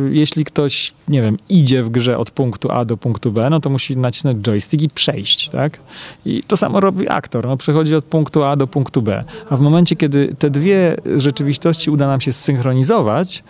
jeśli 0.09 0.45
ktoś, 0.45 0.93
nie 1.07 1.21
wiem, 1.21 1.37
idzie 1.49 1.83
w 1.83 1.89
grze 1.89 2.17
od 2.17 2.31
punktu 2.31 2.71
A 2.71 2.85
do 2.85 2.97
punktu 2.97 3.31
B, 3.31 3.49
no 3.49 3.59
to 3.59 3.69
musi 3.69 3.97
nacisnąć 3.97 4.47
joystick 4.47 4.83
i 4.83 4.89
przejść, 4.89 5.49
tak? 5.49 5.79
I 6.25 6.43
to 6.47 6.57
samo 6.57 6.79
robi 6.79 7.09
aktor, 7.09 7.47
no 7.47 7.57
przechodzi 7.57 7.95
od 7.95 8.05
punktu 8.05 8.43
A 8.43 8.55
do 8.55 8.67
punktu 8.67 9.01
B. 9.01 9.23
A 9.49 9.57
w 9.57 9.59
momencie, 9.59 9.95
kiedy 9.95 10.35
te 10.39 10.49
dwie 10.49 10.95
rzeczywistości 11.17 11.91
uda 11.91 12.07
nam 12.07 12.21
się 12.21 12.33
zsynchronizować, 12.33 13.43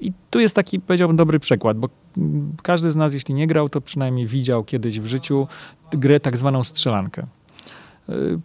i 0.00 0.12
tu 0.30 0.40
jest 0.40 0.54
taki, 0.54 0.80
powiedziałbym, 0.80 1.16
dobry 1.16 1.40
przykład, 1.40 1.78
bo 1.78 1.88
każdy 2.62 2.90
z 2.90 2.96
nas, 2.96 3.14
jeśli 3.14 3.34
nie 3.34 3.46
grał, 3.46 3.68
to 3.68 3.80
przynajmniej 3.80 4.26
widział 4.26 4.64
kiedyś 4.64 5.00
w 5.00 5.06
życiu 5.06 5.46
grę 5.90 6.20
tak 6.20 6.36
zwaną 6.36 6.64
strzelankę. 6.64 7.26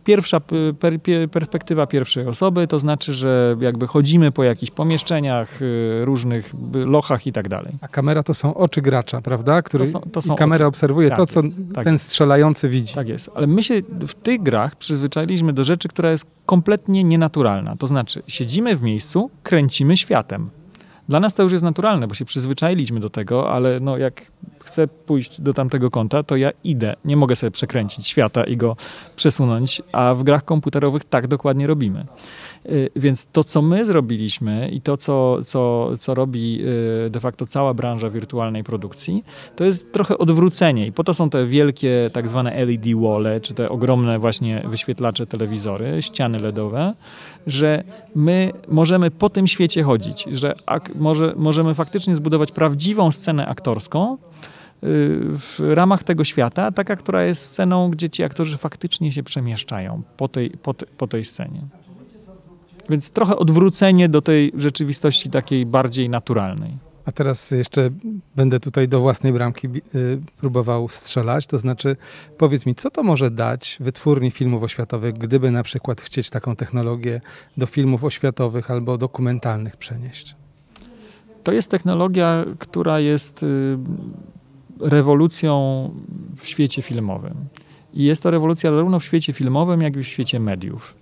Pierwsza 0.03 0.39
per, 0.79 0.93
perspektywa 1.31 1.87
pierwszej 1.87 2.27
osoby, 2.27 2.67
to 2.67 2.79
znaczy, 2.79 3.13
że 3.13 3.55
jakby 3.59 3.87
chodzimy 3.87 4.31
po 4.31 4.43
jakichś 4.43 4.71
pomieszczeniach, 4.71 5.61
y, 5.61 6.05
różnych 6.05 6.53
lochach 6.73 7.27
i 7.27 7.31
tak 7.31 7.49
dalej. 7.49 7.73
A 7.81 7.87
kamera 7.87 8.23
to 8.23 8.33
są 8.33 8.53
oczy 8.53 8.81
gracza, 8.81 9.21
prawda? 9.21 9.61
Który, 9.61 9.85
to 9.85 9.91
są, 9.91 9.99
to 10.11 10.21
są 10.21 10.35
kamera 10.35 10.65
oczy. 10.65 10.69
obserwuje 10.69 11.09
tak 11.09 11.17
to, 11.17 11.27
co 11.27 11.41
tak 11.73 11.83
ten 11.83 11.97
strzelający 11.97 12.69
widzi. 12.69 12.93
Tak 12.93 13.07
jest, 13.07 13.29
ale 13.35 13.47
my 13.47 13.63
się 13.63 13.81
w 13.99 14.13
tych 14.13 14.43
grach 14.43 14.75
przyzwyczailiśmy 14.75 15.53
do 15.53 15.63
rzeczy, 15.63 15.87
która 15.87 16.11
jest 16.11 16.25
kompletnie 16.45 17.03
nienaturalna. 17.03 17.75
To 17.75 17.87
znaczy, 17.87 18.23
siedzimy 18.27 18.75
w 18.75 18.81
miejscu, 18.81 19.29
kręcimy 19.43 19.97
światem. 19.97 20.49
Dla 21.09 21.19
nas 21.19 21.33
to 21.33 21.43
już 21.43 21.51
jest 21.51 21.63
naturalne, 21.63 22.07
bo 22.07 22.13
się 22.13 22.25
przyzwyczailiśmy 22.25 22.99
do 22.99 23.09
tego, 23.09 23.51
ale 23.51 23.79
no 23.79 23.97
jak 23.97 24.31
chcę 24.69 24.87
pójść 24.87 25.41
do 25.41 25.53
tamtego 25.53 25.91
kąta, 25.91 26.23
to 26.23 26.35
ja 26.35 26.51
idę. 26.63 26.95
Nie 27.05 27.17
mogę 27.17 27.35
sobie 27.35 27.51
przekręcić 27.51 28.07
świata 28.07 28.43
i 28.43 28.57
go 28.57 28.75
przesunąć, 29.15 29.81
a 29.91 30.13
w 30.13 30.23
grach 30.23 30.45
komputerowych 30.45 31.03
tak 31.03 31.27
dokładnie 31.27 31.67
robimy. 31.67 32.05
Y, 32.65 32.89
więc 32.95 33.27
to, 33.31 33.43
co 33.43 33.61
my 33.61 33.85
zrobiliśmy 33.85 34.69
i 34.69 34.81
to, 34.81 34.97
co, 34.97 35.43
co, 35.43 35.89
co 35.97 36.13
robi 36.13 36.61
y, 37.05 37.09
de 37.09 37.19
facto 37.19 37.45
cała 37.45 37.73
branża 37.73 38.09
wirtualnej 38.09 38.63
produkcji, 38.63 39.23
to 39.55 39.63
jest 39.63 39.91
trochę 39.91 40.17
odwrócenie. 40.17 40.87
I 40.87 40.91
po 40.91 41.03
to 41.03 41.13
są 41.13 41.29
te 41.29 41.45
wielkie 41.45 42.09
tak 42.13 42.27
zwane 42.27 42.65
LED 42.65 42.95
wall, 42.95 43.27
czy 43.41 43.53
te 43.53 43.69
ogromne 43.69 44.19
właśnie 44.19 44.63
wyświetlacze 44.67 45.25
telewizory, 45.25 46.01
ściany 46.01 46.39
LEDowe, 46.39 46.93
że 47.47 47.83
my 48.15 48.51
możemy 48.67 49.11
po 49.11 49.29
tym 49.29 49.47
świecie 49.47 49.83
chodzić, 49.83 50.25
że 50.31 50.53
może, 50.95 51.33
możemy 51.37 51.75
faktycznie 51.75 52.15
zbudować 52.15 52.51
prawdziwą 52.51 53.11
scenę 53.11 53.47
aktorską, 53.47 54.17
w 54.81 55.59
ramach 55.59 56.03
tego 56.03 56.23
świata, 56.23 56.71
taka, 56.71 56.95
która 56.95 57.23
jest 57.23 57.41
sceną, 57.41 57.89
gdzie 57.89 58.09
ci 58.09 58.23
aktorzy 58.23 58.57
faktycznie 58.57 59.11
się 59.11 59.23
przemieszczają 59.23 60.01
po 60.17 60.27
tej, 60.27 60.49
po, 60.49 60.73
te, 60.73 60.85
po 60.85 61.07
tej 61.07 61.23
scenie. 61.23 61.61
Więc 62.89 63.09
trochę 63.11 63.35
odwrócenie 63.35 64.09
do 64.09 64.21
tej 64.21 64.51
rzeczywistości 64.57 65.29
takiej 65.29 65.65
bardziej 65.65 66.09
naturalnej. 66.09 66.77
A 67.05 67.11
teraz 67.11 67.51
jeszcze 67.51 67.89
będę 68.35 68.59
tutaj 68.59 68.87
do 68.87 68.99
własnej 68.99 69.33
bramki 69.33 69.67
y, 69.67 70.21
próbował 70.37 70.89
strzelać. 70.89 71.47
To 71.47 71.57
znaczy, 71.57 71.95
powiedz 72.37 72.65
mi, 72.65 72.75
co 72.75 72.91
to 72.91 73.03
może 73.03 73.31
dać 73.31 73.77
wytwórni 73.79 74.31
filmów 74.31 74.63
oświatowych, 74.63 75.17
gdyby 75.17 75.51
na 75.51 75.63
przykład 75.63 76.01
chcieć 76.01 76.29
taką 76.29 76.55
technologię 76.55 77.21
do 77.57 77.65
filmów 77.65 78.03
oświatowych 78.03 78.71
albo 78.71 78.97
dokumentalnych 78.97 79.77
przenieść? 79.77 80.35
To 81.43 81.51
jest 81.51 81.71
technologia, 81.71 82.45
która 82.59 82.99
jest 82.99 83.43
y, 83.43 83.77
rewolucją 84.79 85.89
w 86.37 86.47
świecie 86.47 86.81
filmowym. 86.81 87.35
I 87.93 88.03
jest 88.03 88.23
to 88.23 88.31
rewolucja 88.31 88.71
zarówno 88.71 88.99
w 88.99 89.03
świecie 89.03 89.33
filmowym, 89.33 89.81
jak 89.81 89.95
i 89.95 90.03
w 90.03 90.07
świecie 90.07 90.39
mediów. 90.39 90.95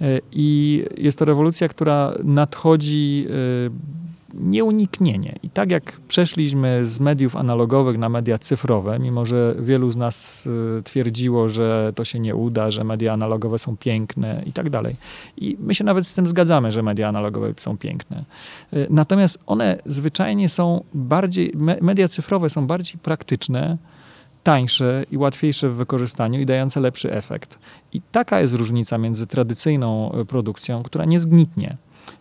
E, 0.00 0.20
I 0.32 0.84
jest 0.98 1.18
to 1.18 1.24
rewolucja, 1.24 1.68
która 1.68 2.14
nadchodzi 2.24 3.26
e, 3.28 4.09
nieuniknienie. 4.34 5.38
I 5.42 5.50
tak 5.50 5.70
jak 5.70 6.00
przeszliśmy 6.08 6.84
z 6.84 7.00
mediów 7.00 7.36
analogowych 7.36 7.98
na 7.98 8.08
media 8.08 8.38
cyfrowe, 8.38 8.98
mimo 8.98 9.24
że 9.24 9.54
wielu 9.58 9.90
z 9.90 9.96
nas 9.96 10.48
e, 10.78 10.82
twierdziło, 10.82 11.48
że 11.48 11.92
to 11.94 12.04
się 12.04 12.20
nie 12.20 12.36
uda, 12.36 12.70
że 12.70 12.84
media 12.84 13.12
analogowe 13.12 13.58
są 13.58 13.76
piękne 13.76 14.42
i 14.46 14.52
tak 14.52 14.70
dalej. 14.70 14.96
I 15.36 15.56
my 15.60 15.74
się 15.74 15.84
nawet 15.84 16.06
z 16.06 16.14
tym 16.14 16.26
zgadzamy, 16.26 16.72
że 16.72 16.82
media 16.82 17.08
analogowe 17.08 17.52
są 17.58 17.78
piękne. 17.78 18.24
Natomiast 18.90 19.38
one 19.46 19.78
zwyczajnie 19.84 20.48
są 20.48 20.84
bardziej, 20.94 21.52
media 21.80 22.08
cyfrowe 22.08 22.50
są 22.50 22.66
bardziej 22.66 23.00
praktyczne, 23.02 23.78
tańsze 24.42 25.04
i 25.10 25.18
łatwiejsze 25.18 25.68
w 25.68 25.74
wykorzystaniu 25.74 26.40
i 26.40 26.46
dające 26.46 26.80
lepszy 26.80 27.12
efekt. 27.12 27.58
I 27.92 28.00
taka 28.12 28.40
jest 28.40 28.54
różnica 28.54 28.98
między 28.98 29.26
tradycyjną 29.26 30.12
e, 30.12 30.24
produkcją, 30.24 30.82
która 30.82 31.04
nie 31.04 31.20
zgnitnie. 31.20 31.76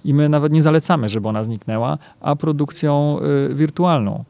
I 0.06 0.14
my 0.14 0.30
nawet 0.30 0.54
nie 0.54 0.62
zalecamy, 0.62 1.10
żeby 1.10 1.28
ona 1.28 1.44
zniknęła, 1.44 1.98
a 2.22 2.36
produkcją 2.36 3.20
y, 3.52 3.56
wirtualną, 3.56 4.24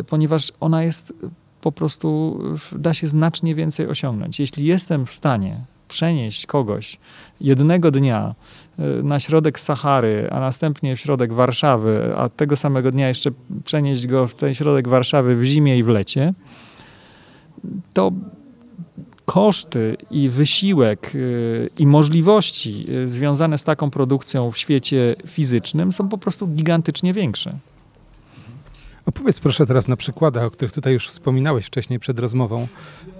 y, 0.00 0.04
ponieważ 0.04 0.52
ona 0.60 0.82
jest 0.82 1.12
po 1.60 1.72
prostu, 1.72 2.40
da 2.72 2.94
się 2.94 3.06
znacznie 3.06 3.54
więcej 3.54 3.88
osiągnąć. 3.88 4.40
Jeśli 4.40 4.64
jestem 4.64 5.06
w 5.06 5.12
stanie 5.12 5.60
przenieść 5.88 6.46
kogoś 6.46 6.98
jednego 7.40 7.90
dnia 7.90 8.34
na 9.02 9.20
środek 9.20 9.60
Sahary, 9.60 10.28
a 10.30 10.40
następnie 10.40 10.96
w 10.96 11.00
środek 11.00 11.32
Warszawy, 11.32 12.14
a 12.16 12.28
tego 12.28 12.56
samego 12.56 12.92
dnia 12.92 13.08
jeszcze 13.08 13.30
przenieść 13.64 14.06
go 14.06 14.26
w 14.26 14.34
ten 14.34 14.54
środek 14.54 14.88
Warszawy 14.88 15.36
w 15.36 15.44
zimie 15.44 15.78
i 15.78 15.84
w 15.84 15.88
lecie, 15.88 16.34
to 17.92 18.12
koszty 19.26 19.96
i 20.10 20.28
wysiłek 20.28 21.14
y, 21.14 21.70
i 21.78 21.86
możliwości 21.86 22.86
y, 22.88 23.08
związane 23.08 23.58
z 23.58 23.64
taką 23.64 23.90
produkcją 23.90 24.50
w 24.50 24.58
świecie 24.58 25.14
fizycznym 25.26 25.92
są 25.92 26.08
po 26.08 26.18
prostu 26.18 26.46
gigantycznie 26.46 27.12
większe. 27.12 27.58
Opowiedz 29.26 29.40
proszę 29.40 29.66
teraz 29.66 29.88
na 29.88 29.96
przykładach, 29.96 30.44
o 30.44 30.50
których 30.50 30.72
tutaj 30.72 30.92
już 30.92 31.08
wspominałeś 31.08 31.66
wcześniej 31.66 31.98
przed 31.98 32.18
rozmową, 32.18 32.66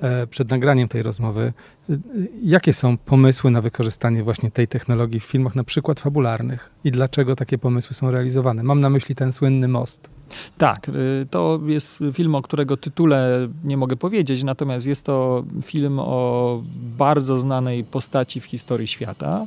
e, 0.00 0.26
przed 0.26 0.50
nagraniem 0.50 0.88
tej 0.88 1.02
rozmowy. 1.02 1.52
E, 1.90 1.96
jakie 2.42 2.72
są 2.72 2.96
pomysły 2.96 3.50
na 3.50 3.60
wykorzystanie 3.60 4.22
właśnie 4.22 4.50
tej 4.50 4.68
technologii 4.68 5.20
w 5.20 5.24
filmach, 5.24 5.54
na 5.54 5.64
przykład 5.64 6.00
fabularnych 6.00 6.70
i 6.84 6.90
dlaczego 6.90 7.36
takie 7.36 7.58
pomysły 7.58 7.94
są 7.94 8.10
realizowane? 8.10 8.62
Mam 8.62 8.80
na 8.80 8.90
myśli 8.90 9.14
ten 9.14 9.32
słynny 9.32 9.68
most. 9.68 10.10
Tak, 10.58 10.88
y, 10.88 11.26
to 11.30 11.60
jest 11.66 11.98
film, 12.12 12.34
o 12.34 12.42
którego 12.42 12.76
tytule 12.76 13.48
nie 13.64 13.76
mogę 13.76 13.96
powiedzieć, 13.96 14.42
natomiast 14.42 14.86
jest 14.86 15.04
to 15.04 15.44
film 15.62 15.98
o 15.98 16.62
bardzo 16.98 17.38
znanej 17.38 17.84
postaci 17.84 18.40
w 18.40 18.44
historii 18.44 18.86
świata. 18.86 19.46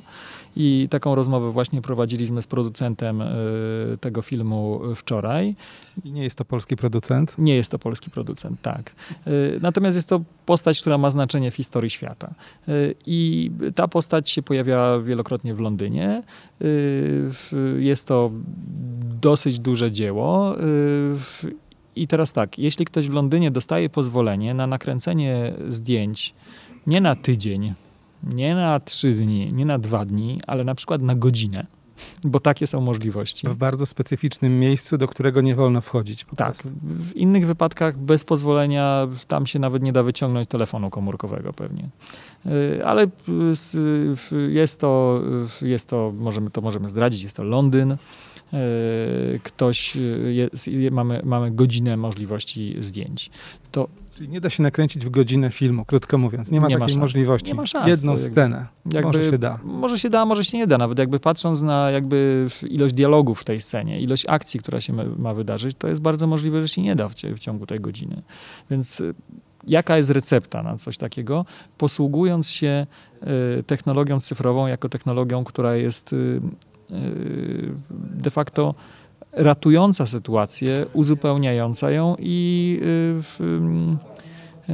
I 0.56 0.88
taką 0.90 1.16
rozmowę 1.16 1.52
właśnie 1.52 1.82
prowadziliśmy 1.82 2.42
z 2.42 2.48
producentem 2.48 3.22
y, 3.22 3.26
tego 4.02 4.22
filmu 4.22 4.82
wczoraj. 4.96 5.56
I 6.04 6.12
nie 6.12 6.24
jest 6.24 6.38
to 6.38 6.46
polski 6.46 6.76
producent? 6.76 7.36
Nie 7.38 7.56
jest 7.56 7.72
to 7.72 7.80
polski 7.80 8.12
producent, 8.12 8.62
tak. 8.62 8.92
Y, 9.28 9.60
natomiast 9.62 9.96
jest 9.96 10.10
to 10.10 10.22
postać, 10.46 10.82
która 10.82 10.98
ma 10.98 11.10
znaczenie 11.10 11.52
w 11.52 11.56
historii 11.56 11.90
świata. 11.90 12.34
Y, 12.70 12.96
I 13.06 13.52
ta 13.76 13.88
postać 13.88 14.30
się 14.30 14.42
pojawia 14.42 15.00
wielokrotnie 15.00 15.54
w 15.54 15.60
Londynie. 15.60 16.24
Jest 17.78 18.08
to 18.08 18.32
dosyć 19.22 19.60
duże 19.60 19.92
dzieło. 19.92 20.56
I 21.96 22.08
teraz 22.08 22.34
tak, 22.34 22.60
jeśli 22.60 22.86
ktoś 22.86 23.10
w 23.10 23.14
Londynie 23.14 23.52
dostaje 23.52 23.90
pozwolenie 23.90 24.54
na 24.54 24.68
nakręcenie 24.68 25.54
zdjęć 25.68 26.34
nie 26.88 27.02
na 27.02 27.16
tydzień, 27.16 27.74
nie 28.24 28.56
na 28.56 28.80
trzy 28.80 29.14
dni, 29.14 29.48
nie 29.54 29.66
na 29.66 29.80
dwa 29.80 30.06
dni, 30.06 30.40
ale 30.48 30.64
na 30.64 30.76
przykład 30.76 31.02
na 31.02 31.16
godzinę. 31.16 31.66
Bo 32.24 32.40
takie 32.40 32.68
są 32.68 32.82
możliwości. 32.82 33.48
W 33.48 33.56
bardzo 33.56 33.86
specyficznym 33.86 34.60
miejscu, 34.60 34.98
do 34.98 35.08
którego 35.08 35.42
nie 35.42 35.56
wolno 35.56 35.82
wchodzić. 35.82 36.26
tak. 36.36 36.54
Prostu. 36.54 36.70
W 36.84 37.16
innych 37.16 37.48
wypadkach 37.48 37.98
bez 37.98 38.24
pozwolenia 38.24 39.08
tam 39.28 39.48
się 39.48 39.60
nawet 39.60 39.84
nie 39.84 39.94
da 39.94 40.04
wyciągnąć 40.04 40.48
telefonu 40.48 40.90
komórkowego 40.90 41.54
pewnie. 41.54 41.90
Y, 42.46 42.86
ale 42.86 43.08
jest 44.50 44.80
to, 44.80 45.22
jest 45.62 45.90
to 45.90 46.14
możemy, 46.16 46.50
to 46.50 46.62
możemy 46.62 46.90
zdradzić, 46.90 47.24
jest 47.24 47.36
to 47.36 47.44
Londyn. 47.44 47.92
Y, 47.92 47.98
ktoś, 49.44 49.98
jest, 50.30 50.70
mamy, 50.92 51.22
mamy 51.24 51.52
godzinę 51.52 51.98
możliwości 51.98 52.76
zdjęć. 52.80 53.30
To 53.72 53.88
Czyli 54.20 54.30
nie 54.30 54.42
da 54.42 54.50
się 54.50 54.64
nakręcić 54.64 55.06
w 55.06 55.10
godzinę 55.10 55.52
filmu, 55.52 55.86
krótko 55.86 56.18
mówiąc. 56.18 56.52
Nie 56.52 56.62
ma 56.62 56.68
nie 56.68 56.78
takiej 56.78 56.96
ma 56.96 57.02
możliwości. 57.02 57.48
Nie 57.48 57.54
ma 57.54 57.66
szans. 57.66 57.88
Jedną 57.88 58.12
jakby, 58.12 58.28
scenę. 58.28 58.68
Jakby, 58.86 59.08
może 59.08 59.32
się 59.32 59.38
da. 59.38 59.60
Może 59.64 60.00
się 60.00 60.10
da, 60.10 60.26
może 60.26 60.46
się 60.46 60.58
nie 60.58 60.68
da. 60.68 60.78
Nawet 60.78 61.00
jakby 61.00 61.20
patrząc 61.20 61.62
na 61.62 61.92
jakby 61.92 62.48
ilość 62.70 62.96
dialogów 62.96 63.42
w 63.42 63.44
tej 63.44 63.62
scenie, 63.62 64.02
ilość 64.02 64.26
akcji, 64.28 64.60
która 64.60 64.82
się 64.82 64.94
ma 65.18 65.34
wydarzyć, 65.34 65.78
to 65.78 65.88
jest 65.88 66.02
bardzo 66.02 66.28
możliwe, 66.28 66.62
że 66.62 66.68
się 66.68 66.82
nie 66.82 66.96
da 66.96 67.10
w, 67.10 67.14
w 67.16 67.40
ciągu 67.40 67.66
tej 67.66 67.80
godziny. 67.80 68.22
Więc 68.72 69.00
y, 69.00 69.14
jaka 69.68 69.98
jest 69.98 70.10
recepta 70.10 70.64
na 70.64 70.76
coś 70.76 70.98
takiego? 70.98 71.46
Posługując 71.78 72.48
się 72.48 72.88
y, 73.60 73.64
technologią 73.64 74.20
cyfrową 74.20 74.68
jako 74.68 74.90
technologią, 74.90 75.44
która 75.44 75.76
jest 75.76 76.14
y, 76.14 76.42
de 78.24 78.32
facto 78.32 78.76
ratująca 79.40 80.06
sytuację, 80.06 80.86
uzupełniająca 80.94 81.92
ją 81.92 82.16
i, 82.20 82.80
y, 83.40 84.74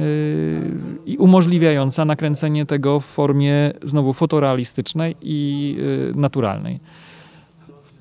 i 1.06 1.16
umożliwiająca 1.16 2.04
nakręcenie 2.04 2.66
tego 2.66 3.00
w 3.00 3.04
formie 3.04 3.72
znowu 3.82 4.12
fotorealistycznej 4.12 5.16
i 5.20 5.76
y, 6.10 6.18
naturalnej. 6.18 6.80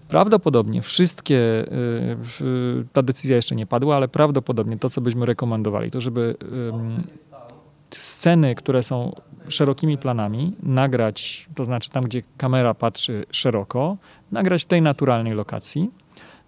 Prawdopodobnie 0.07 0.81
wszystkie, 0.81 1.65
ta 2.93 3.01
decyzja 3.01 3.35
jeszcze 3.35 3.55
nie 3.55 3.65
padła, 3.65 3.95
ale 3.95 4.07
prawdopodobnie 4.07 4.77
to, 4.77 4.89
co 4.89 5.01
byśmy 5.01 5.25
rekomendowali, 5.25 5.91
to 5.91 6.01
żeby 6.01 6.35
sceny, 7.91 8.55
które 8.55 8.83
są 8.83 9.15
szerokimi 9.47 9.97
planami, 9.97 10.53
nagrać, 10.63 11.47
to 11.55 11.63
znaczy 11.63 11.89
tam, 11.89 12.03
gdzie 12.03 12.21
kamera 12.37 12.73
patrzy 12.73 13.25
szeroko, 13.31 13.97
nagrać 14.31 14.63
w 14.63 14.65
tej 14.65 14.81
naturalnej 14.81 15.33
lokacji 15.33 15.89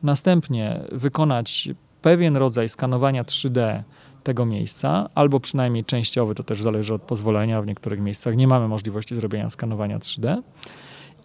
Następnie 0.03 0.79
wykonać 0.91 1.69
pewien 2.01 2.37
rodzaj 2.37 2.69
skanowania 2.69 3.23
3D 3.23 3.83
tego 4.23 4.45
miejsca, 4.45 5.09
albo 5.15 5.39
przynajmniej 5.39 5.85
częściowy, 5.85 6.35
to 6.35 6.43
też 6.43 6.61
zależy 6.61 6.93
od 6.93 7.01
pozwolenia. 7.01 7.61
W 7.61 7.67
niektórych 7.67 7.99
miejscach 7.99 8.35
nie 8.35 8.47
mamy 8.47 8.67
możliwości 8.67 9.15
zrobienia 9.15 9.49
skanowania 9.49 9.99
3D. 9.99 10.41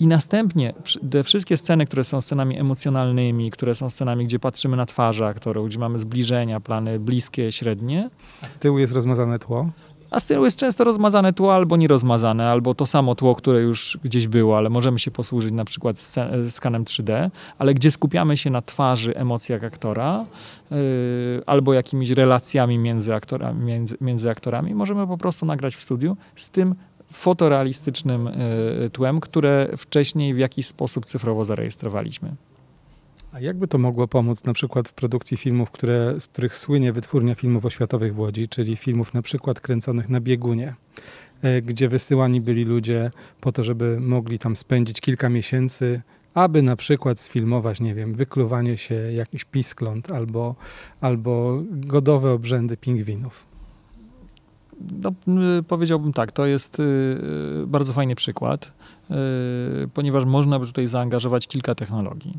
I 0.01 0.07
następnie 0.07 0.75
te 1.11 1.25
wszystkie 1.25 1.57
sceny, 1.57 1.87
które 1.87 2.05
są 2.05 2.21
scenami 2.21 2.59
emocjonalnymi, 2.59 3.51
które 3.51 3.75
są 3.75 3.91
scenami, 3.91 4.25
gdzie 4.25 4.39
patrzymy 4.39 4.77
na 4.77 4.87
twarze 4.87 5.27
aktorów, 5.27 5.69
gdzie 5.69 5.79
mamy 5.79 5.99
zbliżenia, 5.99 6.61
plany 6.61 6.99
bliskie, 6.99 7.53
średnie. 7.53 8.11
A 8.43 8.49
z 8.49 8.59
tyłu 8.59 8.79
jest 8.79 8.93
rozmazane 8.93 9.39
tło? 9.39 9.71
A 10.13 10.21
z 10.21 10.27
tyłu 10.27 10.45
jest 10.45 10.59
często 10.59 10.85
rozmazane 10.85 11.33
tło 11.33 11.55
albo 11.55 11.77
nierozmazane, 11.77 12.51
albo 12.51 12.75
to 12.75 12.87
samo 12.87 13.15
tło, 13.15 13.35
które 13.35 13.61
już 13.61 13.99
gdzieś 14.05 14.29
było, 14.29 14.59
ale 14.59 14.71
możemy 14.71 14.99
się 14.99 15.11
posłużyć 15.11 15.53
na 15.53 15.65
przykład 15.65 15.97
skanem 16.51 16.85
3D, 16.85 17.31
ale 17.59 17.75
gdzie 17.75 17.91
skupiamy 17.91 18.37
się 18.37 18.51
na 18.51 18.63
twarzy, 18.63 19.17
emocjach 19.17 19.65
aktora 19.65 20.25
yy, 20.71 20.77
albo 21.47 21.73
jakimiś 21.73 22.11
relacjami 22.11 22.79
między 22.79 23.15
aktorami, 23.15 23.65
między, 23.65 23.97
między 24.01 24.31
aktorami, 24.31 24.75
możemy 24.75 25.07
po 25.07 25.19
prostu 25.19 25.47
nagrać 25.47 25.75
w 25.75 25.81
studiu 25.81 26.17
z 26.37 26.51
tym 26.51 26.75
fotorealistycznym 27.13 28.31
yy, 28.81 28.91
tłem, 28.91 29.21
które 29.21 29.69
wcześniej 29.77 30.35
w 30.35 30.39
jakiś 30.39 30.67
sposób 30.67 31.05
cyfrowo 31.05 31.45
zarejestrowaliśmy. 31.45 32.35
A 33.33 33.41
jakby 33.41 33.69
to 33.69 33.79
mogło 33.79 34.09
pomóc 34.09 34.45
na 34.45 34.53
przykład 34.53 34.89
w 34.89 34.93
produkcji 34.93 35.37
filmów, 35.37 35.71
które, 35.71 36.21
z 36.21 36.27
których 36.27 36.55
słynie 36.55 36.93
wytwórnia 36.93 37.35
filmów 37.35 37.65
oświatowych 37.65 38.15
w 38.15 38.19
Łodzi, 38.19 38.49
czyli 38.49 38.77
filmów 38.77 39.15
na 39.15 39.23
przykład 39.23 39.61
kręconych 39.61 40.09
na 40.09 40.21
biegunie, 40.21 40.75
e, 41.43 41.63
gdzie 41.63 41.89
wysyłani 41.89 42.41
byli 42.41 42.65
ludzie 42.65 43.11
po 43.41 43.53
to, 43.53 43.65
żeby 43.65 44.01
mogli 44.01 44.39
tam 44.39 44.57
spędzić 44.57 45.01
kilka 45.01 45.29
miesięcy, 45.29 46.03
aby 46.35 46.63
na 46.63 46.77
przykład 46.77 47.21
sfilmować, 47.21 47.81
nie 47.81 47.95
wiem, 47.95 48.15
wykluwanie 48.15 48.77
się 48.77 48.95
jakiś 48.95 49.45
piskląt 49.45 50.11
albo, 50.11 50.55
albo 51.01 51.63
godowe 51.71 52.33
obrzędy 52.33 52.77
pingwinów. 52.77 53.52
No, 55.03 55.13
powiedziałbym 55.69 56.13
tak, 56.13 56.33
to 56.33 56.47
jest 56.47 56.81
y, 56.81 56.83
y, 57.63 57.67
bardzo 57.67 57.93
fajny 57.93 58.15
przykład, 58.15 58.73
y, 59.85 59.89
ponieważ 59.95 60.25
można 60.25 60.59
by 60.59 60.67
tutaj 60.67 60.87
zaangażować 60.87 61.49
kilka 61.49 61.75
technologii. 61.75 62.39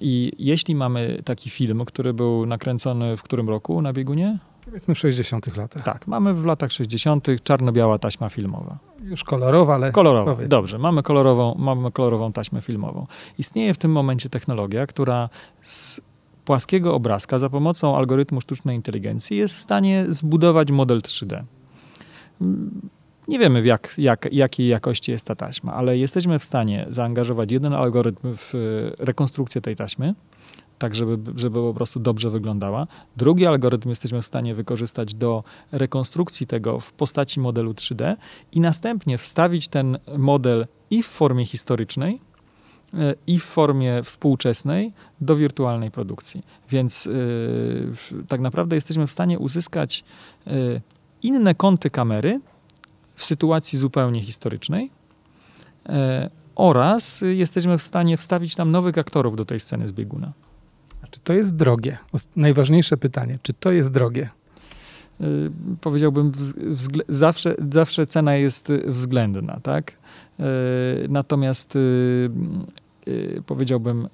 I 0.00 0.32
jeśli 0.38 0.74
mamy 0.74 1.22
taki 1.24 1.50
film, 1.50 1.84
który 1.84 2.14
był 2.14 2.46
nakręcony 2.46 3.16
w 3.16 3.22
którym 3.22 3.48
roku 3.48 3.82
na 3.82 3.92
biegunie? 3.92 4.38
Powiedzmy 4.64 4.94
w 4.94 4.98
60 4.98 5.56
latach. 5.56 5.84
Tak, 5.84 6.06
mamy 6.06 6.34
w 6.34 6.44
latach 6.44 6.72
60. 6.72 7.26
czarno-biała 7.42 7.98
taśma 7.98 8.28
filmowa. 8.28 8.78
Już 9.02 9.24
kolorowa, 9.24 9.74
ale. 9.74 9.92
Kolorowa, 9.92 10.32
powiedzmy. 10.32 10.48
dobrze. 10.48 10.78
Mamy 10.78 11.02
kolorową, 11.02 11.54
mamy 11.58 11.92
kolorową 11.92 12.32
taśmę 12.32 12.60
filmową. 12.62 13.06
Istnieje 13.38 13.74
w 13.74 13.78
tym 13.78 13.92
momencie 13.92 14.28
technologia, 14.28 14.86
która 14.86 15.28
z 15.60 16.00
płaskiego 16.44 16.94
obrazka 16.94 17.38
za 17.38 17.50
pomocą 17.50 17.96
algorytmu 17.96 18.40
sztucznej 18.40 18.76
inteligencji 18.76 19.36
jest 19.36 19.54
w 19.54 19.58
stanie 19.58 20.04
zbudować 20.08 20.70
model 20.70 21.00
3D. 21.00 21.42
Nie 23.28 23.38
wiemy, 23.38 23.66
jak, 23.66 23.94
jak, 23.98 24.32
jakiej 24.32 24.68
jakości 24.68 25.10
jest 25.10 25.26
ta 25.26 25.34
taśma, 25.34 25.74
ale 25.74 25.98
jesteśmy 25.98 26.38
w 26.38 26.44
stanie 26.44 26.86
zaangażować 26.88 27.52
jeden 27.52 27.72
algorytm 27.72 28.36
w 28.36 28.54
e, 28.54 28.58
rekonstrukcję 29.04 29.60
tej 29.60 29.76
taśmy, 29.76 30.14
tak 30.78 30.94
żeby, 30.94 31.38
żeby 31.40 31.60
po 31.60 31.74
prostu 31.74 32.00
dobrze 32.00 32.30
wyglądała. 32.30 32.86
Drugi 33.16 33.46
algorytm 33.46 33.88
jesteśmy 33.88 34.22
w 34.22 34.26
stanie 34.26 34.54
wykorzystać 34.54 35.14
do 35.14 35.44
rekonstrukcji 35.72 36.46
tego 36.46 36.80
w 36.80 36.92
postaci 36.92 37.40
modelu 37.40 37.72
3D 37.72 38.16
i 38.52 38.60
następnie 38.60 39.18
wstawić 39.18 39.68
ten 39.68 39.98
model 40.18 40.66
i 40.90 41.02
w 41.02 41.06
formie 41.06 41.46
historycznej, 41.46 42.20
e, 42.94 43.14
i 43.26 43.38
w 43.38 43.44
formie 43.44 44.02
współczesnej 44.02 44.92
do 45.20 45.36
wirtualnej 45.36 45.90
produkcji. 45.90 46.42
Więc 46.70 47.04
yy, 47.04 48.24
tak 48.28 48.40
naprawdę 48.40 48.76
jesteśmy 48.76 49.06
w 49.06 49.12
stanie 49.12 49.38
uzyskać 49.38 50.04
yy, 50.46 50.80
inne 51.22 51.54
kąty 51.54 51.90
kamery, 51.90 52.40
w 53.20 53.24
sytuacji 53.24 53.78
zupełnie 53.78 54.22
historycznej 54.22 54.90
e, 55.88 56.30
oraz 56.54 57.20
jesteśmy 57.20 57.78
w 57.78 57.82
stanie 57.82 58.16
wstawić 58.16 58.54
tam 58.54 58.70
nowych 58.70 58.98
aktorów 58.98 59.36
do 59.36 59.44
tej 59.44 59.60
sceny 59.60 59.88
z 59.88 59.92
bieguna. 59.92 60.32
A 61.02 61.06
czy 61.06 61.20
to 61.20 61.32
jest 61.32 61.56
drogie? 61.56 61.98
Najważniejsze 62.36 62.96
pytanie, 62.96 63.38
czy 63.42 63.52
to 63.52 63.70
jest 63.70 63.92
drogie? 63.92 64.28
E, 65.20 65.24
powiedziałbym, 65.80 66.32
zawsze, 67.08 67.54
zawsze 67.70 68.06
cena 68.06 68.34
jest 68.34 68.72
względna, 68.86 69.60
tak? 69.62 69.92
E, 70.40 70.44
natomiast 71.08 71.78
powiedziałbym, 73.46 74.08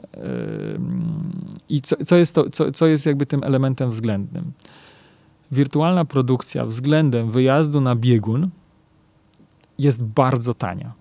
i 1.68 1.82
co, 1.82 1.96
co, 2.04 2.16
jest 2.16 2.34
to, 2.34 2.50
co, 2.50 2.72
co 2.72 2.86
jest 2.86 3.06
jakby 3.06 3.26
tym 3.26 3.44
elementem 3.44 3.90
względnym? 3.90 4.52
Wirtualna 5.52 6.04
produkcja 6.04 6.66
względem 6.66 7.30
wyjazdu 7.30 7.80
na 7.80 7.96
biegun 7.96 8.50
jest 9.78 10.04
bardzo 10.04 10.54
tania. 10.54 10.92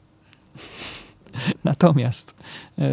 Natomiast 1.63 2.35
yy, 2.77 2.85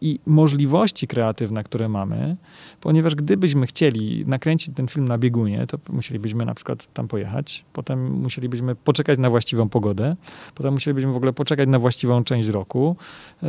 i 0.00 0.18
możliwości 0.26 1.06
kreatywne, 1.06 1.64
które 1.64 1.88
mamy, 1.88 2.36
ponieważ 2.80 3.14
gdybyśmy 3.14 3.66
chcieli 3.66 4.24
nakręcić 4.26 4.74
ten 4.74 4.88
film 4.88 5.08
na 5.08 5.18
biegunie, 5.18 5.66
to 5.66 5.78
musielibyśmy 5.88 6.44
na 6.44 6.54
przykład 6.54 6.92
tam 6.94 7.08
pojechać, 7.08 7.64
potem 7.72 8.12
musielibyśmy 8.12 8.74
poczekać 8.74 9.18
na 9.18 9.30
właściwą 9.30 9.68
pogodę, 9.68 10.16
potem 10.54 10.72
musielibyśmy 10.72 11.12
w 11.12 11.16
ogóle 11.16 11.32
poczekać 11.32 11.68
na 11.68 11.78
właściwą 11.78 12.24
część 12.24 12.48
roku, 12.48 12.96
yy, 13.42 13.48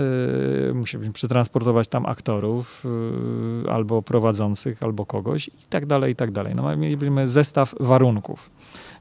musielibyśmy 0.73 1.13
przetransportować 1.13 1.87
tam 1.87 2.05
aktorów 2.05 2.83
yy, 3.63 3.71
albo 3.71 4.01
prowadzących, 4.01 4.83
albo 4.83 5.05
kogoś 5.05 5.47
i 5.47 5.67
tak 5.69 5.85
dalej, 5.85 6.13
i 6.13 6.15
tak 6.15 6.31
dalej. 6.31 6.55
No, 6.55 6.77
mielibyśmy 6.77 7.27
zestaw 7.27 7.75
warunków. 7.79 8.49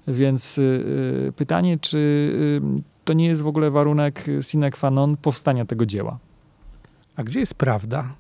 Więc 0.09 0.61
pytanie, 1.37 1.79
czy 1.79 2.31
to 3.07 3.13
nie 3.13 3.27
jest 3.27 3.43
w 3.43 3.47
ogóle 3.47 3.71
warunek 3.71 4.25
sine 4.41 4.71
qua 4.71 4.91
non 4.91 5.17
powstania 5.17 5.65
tego 5.65 5.87
dzieła. 5.87 6.19
A 7.17 7.25
gdzie 7.25 7.41
jest 7.41 7.55
prawda? 7.55 8.15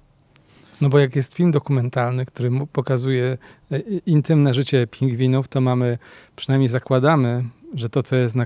No 0.81 0.89
bo 0.89 0.99
jak 0.99 1.17
jest 1.17 1.35
film 1.35 1.51
dokumentalny, 1.51 2.27
który 2.27 2.51
pokazuje 2.73 3.39
e, 3.73 3.79
intymne 4.07 4.55
życie 4.55 4.87
pingwinów, 4.87 5.49
to 5.49 5.61
mamy, 5.61 5.99
przynajmniej 6.37 6.69
zakładamy, 6.69 7.45
że 7.75 7.89
to, 7.89 8.03
co 8.03 8.17
jest 8.17 8.37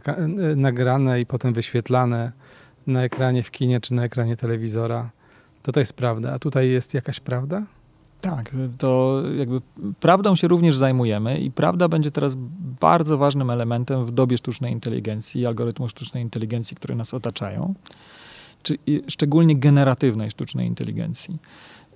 nagrane 0.57 1.21
i 1.21 1.27
potem 1.27 1.53
wyświetlane 1.53 2.33
na 2.87 3.03
ekranie 3.03 3.43
w 3.43 3.51
kinie 3.51 3.81
czy 3.81 3.95
na 3.95 4.05
ekranie 4.05 4.37
telewizora, 4.37 5.11
to 5.63 5.73
to 5.73 5.81
jest 5.81 5.93
prawda. 5.93 6.33
A 6.33 6.39
tutaj 6.39 6.71
jest 6.71 6.95
jakaś 6.95 7.21
prawda? 7.21 7.63
Tak, 8.21 8.53
to 8.79 9.23
jakby 9.37 9.61
prawdą 10.01 10.35
się 10.35 10.49
również 10.49 10.77
zajmujemy 10.77 11.39
i 11.39 11.51
prawda 11.51 11.89
będzie 11.89 12.11
teraz 12.11 12.37
bardzo 12.81 13.19
ważnym 13.19 13.51
elementem 13.51 14.07
w 14.07 14.11
dobie 14.11 14.39
sztucznej 14.39 14.73
inteligencji 14.73 15.41
i 15.41 15.47
algorytmów 15.47 15.91
sztucznej 15.91 16.23
inteligencji, 16.23 16.77
które 16.77 16.95
nas 16.95 17.15
otaczają, 17.15 17.75
czy 18.63 18.79
szczególnie 19.09 19.57
generatywnej 19.57 20.31
sztucznej 20.31 20.67
inteligencji. 20.67 21.39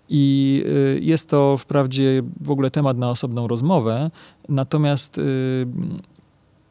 I 0.09 0.65
y, 0.97 1.01
jest 1.03 1.31
to 1.31 1.57
wprawdzie 1.59 2.23
w 2.41 2.51
ogóle 2.51 2.71
temat 2.71 2.99
na 2.99 3.11
osobną 3.11 3.49
rozmowę, 3.49 4.11
natomiast 4.49 5.19
y, 5.19 5.67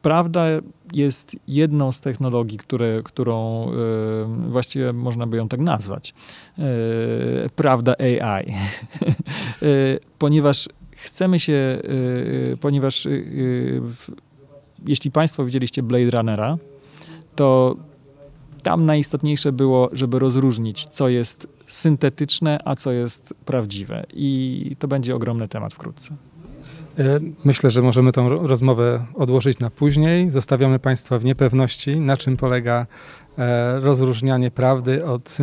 prawda 0.04 0.44
jest 0.92 1.36
jedną 1.48 1.92
z 1.92 2.00
technologii, 2.00 2.58
które, 2.58 3.02
którą 3.04 3.68
y, 3.72 4.50
właściwie 4.50 4.92
można 4.92 5.26
by 5.26 5.36
ją 5.36 5.48
tak 5.48 5.60
nazwać. 5.60 6.14
Prawda 7.56 7.94
AI. 7.98 8.54
ponieważ 10.18 10.68
chcemy 10.90 11.40
się, 11.40 11.78
ponieważ 12.60 13.08
jeśli 14.86 15.10
Państwo 15.10 15.44
widzieliście 15.44 15.82
Blade 15.82 16.10
Runnera, 16.10 16.58
to 17.36 17.76
tam 18.62 18.86
najistotniejsze 18.86 19.52
było, 19.52 19.90
żeby 19.92 20.18
rozróżnić, 20.18 20.86
co 20.86 21.08
jest 21.08 21.48
syntetyczne, 21.66 22.58
a 22.64 22.74
co 22.74 22.92
jest 22.92 23.34
prawdziwe. 23.44 24.06
I 24.12 24.76
to 24.78 24.88
będzie 24.88 25.14
ogromny 25.14 25.48
temat 25.48 25.74
wkrótce. 25.74 26.16
E, 26.98 27.20
myślę, 27.44 27.70
że 27.70 27.82
możemy 27.82 28.12
tą 28.12 28.28
rozmowę 28.28 29.06
odłożyć 29.14 29.58
na 29.58 29.70
później. 29.70 30.30
Zostawiamy 30.30 30.78
Państwa 30.78 31.18
w 31.18 31.24
niepewności, 31.24 32.00
na 32.00 32.16
czym 32.16 32.36
polega 32.36 32.86
e, 33.38 33.80
rozróżnianie 33.80 34.50
prawdy 34.50 35.04
od 35.04 35.38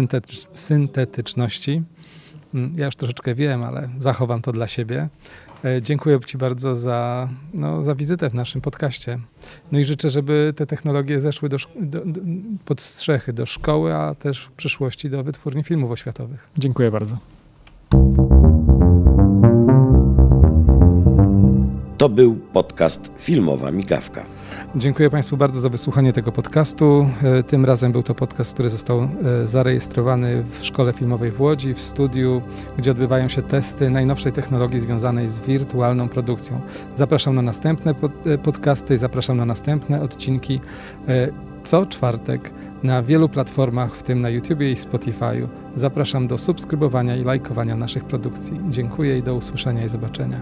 syntetyczności. 0.55 1.83
Mm, 2.53 2.73
ja 2.77 2.85
już 2.85 2.95
troszeczkę 2.95 3.35
wiem, 3.35 3.63
ale 3.63 3.89
zachowam 3.97 4.41
to 4.41 4.51
dla 4.51 4.67
siebie. 4.67 5.09
E, 5.65 5.81
dziękuję 5.81 6.19
Ci 6.25 6.37
bardzo 6.37 6.75
za, 6.75 7.29
no, 7.53 7.83
za 7.83 7.95
wizytę 7.95 8.29
w 8.29 8.33
naszym 8.33 8.61
podcaście. 8.61 9.19
No 9.71 9.79
i 9.79 9.83
życzę, 9.83 10.09
żeby 10.09 10.53
te 10.55 10.65
technologie 10.65 11.19
zeszły 11.19 11.49
do, 11.49 11.57
do, 11.79 12.05
do, 12.05 12.21
pod 12.65 12.81
strzechy 12.81 13.33
do 13.33 13.45
szkoły, 13.45 13.95
a 13.95 14.15
też 14.15 14.45
w 14.45 14.51
przyszłości 14.51 15.09
do 15.09 15.23
wytwórni 15.23 15.63
filmów 15.63 15.91
oświatowych. 15.91 16.49
Dziękuję 16.57 16.91
bardzo. 16.91 17.17
To 22.01 22.09
był 22.09 22.35
podcast 22.35 23.11
Filmowa 23.17 23.71
Migawka. 23.71 24.23
Dziękuję 24.75 25.09
Państwu 25.09 25.37
bardzo 25.37 25.61
za 25.61 25.69
wysłuchanie 25.69 26.13
tego 26.13 26.31
podcastu. 26.31 27.07
E, 27.23 27.43
tym 27.43 27.65
razem 27.65 27.91
był 27.91 28.03
to 28.03 28.15
podcast, 28.15 28.53
który 28.53 28.69
został 28.69 29.01
e, 29.01 29.07
zarejestrowany 29.47 30.43
w 30.43 30.65
Szkole 30.65 30.93
Filmowej 30.93 31.31
w 31.31 31.41
Łodzi, 31.41 31.73
w 31.73 31.79
studiu, 31.79 32.41
gdzie 32.77 32.91
odbywają 32.91 33.29
się 33.29 33.41
testy 33.41 33.89
najnowszej 33.89 34.31
technologii 34.31 34.79
związanej 34.79 35.27
z 35.27 35.39
wirtualną 35.39 36.09
produkcją. 36.09 36.61
Zapraszam 36.95 37.35
na 37.35 37.41
następne 37.41 37.95
e, 38.25 38.37
podcasty, 38.37 38.97
zapraszam 38.97 39.37
na 39.37 39.45
następne 39.45 40.01
odcinki 40.01 40.59
co 41.63 41.85
czwartek 41.85 42.53
na 42.83 43.03
wielu 43.03 43.29
platformach, 43.29 43.95
w 43.95 44.03
tym 44.03 44.21
na 44.21 44.29
YouTubie 44.29 44.71
i 44.71 44.75
Spotify'u. 44.75 45.47
Zapraszam 45.75 46.27
do 46.27 46.37
subskrybowania 46.37 47.15
i 47.15 47.23
lajkowania 47.23 47.75
naszych 47.75 48.03
produkcji. 48.03 48.53
Dziękuję 48.69 49.17
i 49.17 49.23
do 49.23 49.35
usłyszenia 49.35 49.83
i 49.83 49.89
zobaczenia. 49.89 50.41